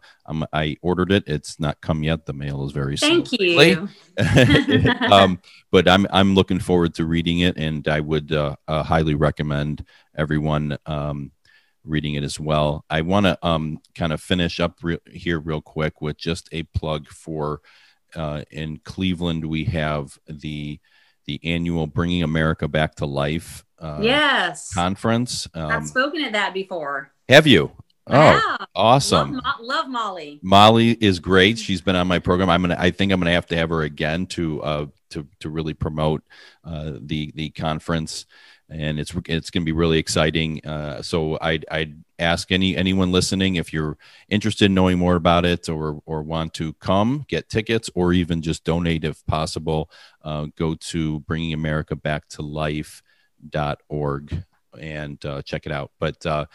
i 0.52 0.76
ordered 0.82 1.12
it. 1.12 1.24
It's 1.26 1.60
not 1.60 1.80
come 1.80 2.02
yet. 2.02 2.26
The 2.26 2.32
mail 2.32 2.64
is 2.64 2.72
very. 2.72 2.96
Thank 2.96 3.30
you. 3.32 3.88
um, 5.10 5.40
but 5.70 5.88
I'm 5.88 6.06
I'm 6.10 6.34
looking 6.34 6.58
forward 6.58 6.94
to 6.94 7.04
reading 7.04 7.40
it, 7.40 7.56
and 7.56 7.86
I 7.86 8.00
would 8.00 8.32
uh, 8.32 8.56
uh 8.66 8.82
highly 8.82 9.14
recommend 9.14 9.84
everyone 10.16 10.76
um, 10.86 11.30
reading 11.84 12.14
it 12.14 12.22
as 12.22 12.38
well. 12.38 12.84
I 12.88 13.02
want 13.02 13.26
to 13.26 13.38
um, 13.42 13.80
kind 13.94 14.12
of 14.12 14.20
finish 14.20 14.60
up 14.60 14.78
re- 14.82 14.98
here 15.10 15.38
real 15.38 15.60
quick 15.60 16.00
with 16.00 16.16
just 16.16 16.48
a 16.52 16.62
plug 16.64 17.08
for. 17.08 17.60
Uh, 18.14 18.42
in 18.50 18.78
Cleveland, 18.84 19.42
we 19.42 19.64
have 19.64 20.18
the 20.26 20.78
the 21.24 21.40
annual 21.44 21.86
Bringing 21.86 22.22
America 22.22 22.68
Back 22.68 22.96
to 22.96 23.06
Life 23.06 23.64
uh, 23.82 23.98
yes 24.00 24.72
conference. 24.72 25.48
Um, 25.54 25.70
I've 25.70 25.86
spoken 25.86 26.22
at 26.22 26.32
that 26.32 26.54
before. 26.54 27.12
Have 27.28 27.46
you? 27.46 27.72
Oh, 28.08 28.14
yeah. 28.14 28.66
awesome! 28.74 29.34
Love, 29.34 29.54
love, 29.60 29.88
Molly. 29.88 30.40
Molly 30.42 30.90
is 30.90 31.20
great. 31.20 31.56
She's 31.58 31.80
been 31.80 31.94
on 31.94 32.08
my 32.08 32.18
program. 32.18 32.50
I'm 32.50 32.60
gonna. 32.62 32.76
I 32.78 32.90
think 32.90 33.12
I'm 33.12 33.20
gonna 33.20 33.32
have 33.32 33.46
to 33.46 33.56
have 33.56 33.70
her 33.70 33.82
again 33.82 34.26
to 34.26 34.62
uh 34.62 34.86
to 35.10 35.26
to 35.40 35.48
really 35.48 35.74
promote 35.74 36.22
uh 36.64 36.92
the 37.00 37.32
the 37.36 37.50
conference, 37.50 38.26
and 38.72 38.98
it's 38.98 39.14
it's 39.26 39.50
gonna 39.50 39.64
be 39.64 39.72
really 39.72 39.98
exciting. 39.98 40.64
Uh, 40.64 41.02
so 41.02 41.38
I 41.40 41.60
I 41.70 41.94
ask 42.18 42.52
any 42.52 42.76
anyone 42.76 43.12
listening 43.12 43.56
if 43.56 43.72
you're 43.72 43.98
interested 44.28 44.66
in 44.66 44.74
knowing 44.74 44.98
more 44.98 45.16
about 45.16 45.44
it 45.44 45.68
or 45.68 46.00
or 46.06 46.22
want 46.22 46.54
to 46.54 46.72
come 46.74 47.24
get 47.28 47.48
tickets 47.48 47.90
or 47.94 48.12
even 48.12 48.42
just 48.42 48.64
donate 48.64 49.04
if 49.04 49.24
possible. 49.26 49.90
Uh, 50.22 50.46
go 50.56 50.74
to 50.74 51.20
Bringing 51.20 51.52
America 51.52 51.96
Back 51.96 52.28
to 52.28 52.42
Life 52.42 53.02
dot 53.50 53.80
org 53.88 54.44
and 54.80 55.24
uh, 55.24 55.42
check 55.42 55.66
it 55.66 55.72
out. 55.72 55.90
But 55.98 56.24
uh, 56.24 56.46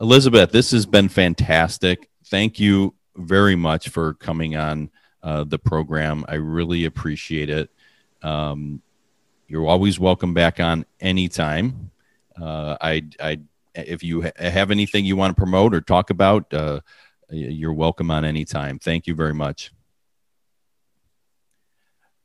Elizabeth, 0.00 0.50
this 0.50 0.70
has 0.72 0.86
been 0.86 1.08
fantastic. 1.08 2.08
Thank 2.26 2.58
you 2.58 2.94
very 3.16 3.56
much 3.56 3.90
for 3.90 4.14
coming 4.14 4.56
on 4.56 4.90
uh, 5.22 5.44
the 5.44 5.58
program. 5.58 6.24
I 6.28 6.34
really 6.34 6.86
appreciate 6.86 7.50
it. 7.50 7.70
Um, 8.22 8.82
you're 9.52 9.66
always 9.66 10.00
welcome 10.00 10.32
back 10.32 10.60
on 10.60 10.86
anytime. 10.98 11.90
Uh, 12.40 12.74
I, 12.80 13.02
I, 13.20 13.40
if 13.74 14.02
you 14.02 14.22
ha- 14.22 14.30
have 14.38 14.70
anything 14.70 15.04
you 15.04 15.14
want 15.14 15.36
to 15.36 15.38
promote 15.38 15.74
or 15.74 15.82
talk 15.82 16.08
about, 16.08 16.52
uh, 16.54 16.80
you're 17.28 17.74
welcome 17.74 18.10
on 18.10 18.24
anytime. 18.24 18.78
Thank 18.78 19.06
you 19.06 19.14
very 19.14 19.34
much. 19.34 19.70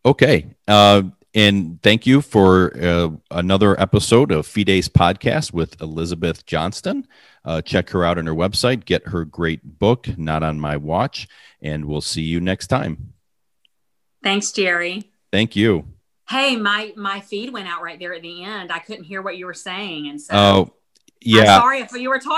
Okay. 0.05 0.45
Uh, 0.69 1.03
and 1.33 1.83
thank 1.83 2.07
you 2.07 2.21
for 2.21 2.73
uh, 2.81 3.09
another 3.29 3.77
episode 3.77 4.31
of 4.31 4.47
Fides 4.47 4.87
Podcast 4.87 5.51
with 5.51 5.81
Elizabeth 5.81 6.45
Johnston. 6.45 7.05
Uh, 7.43 7.61
check 7.61 7.89
her 7.89 8.05
out 8.05 8.17
on 8.17 8.25
her 8.25 8.33
website, 8.33 8.85
get 8.85 9.05
her 9.09 9.25
great 9.25 9.79
book, 9.79 10.17
Not 10.17 10.43
on 10.43 10.61
My 10.61 10.77
Watch, 10.77 11.27
and 11.61 11.83
we'll 11.83 11.99
see 11.99 12.21
you 12.21 12.39
next 12.39 12.67
time. 12.67 13.11
Thanks, 14.23 14.53
Jerry. 14.53 15.11
Thank 15.29 15.57
you. 15.57 15.87
Hey, 16.29 16.55
my 16.55 16.93
my 16.95 17.21
feed 17.21 17.53
went 17.53 17.67
out 17.67 17.81
right 17.81 17.99
there 17.99 18.13
at 18.13 18.21
the 18.21 18.43
end. 18.43 18.71
I 18.71 18.79
couldn't 18.79 19.05
hear 19.05 19.21
what 19.21 19.37
you 19.37 19.45
were 19.45 19.53
saying, 19.53 20.07
and 20.09 20.21
so 20.21 20.33
oh 20.35 20.73
yeah. 21.21 21.55
I'm 21.55 21.61
sorry 21.61 21.79
if 21.79 21.91
you 21.93 22.09
were 22.09 22.19
talking. 22.19 22.31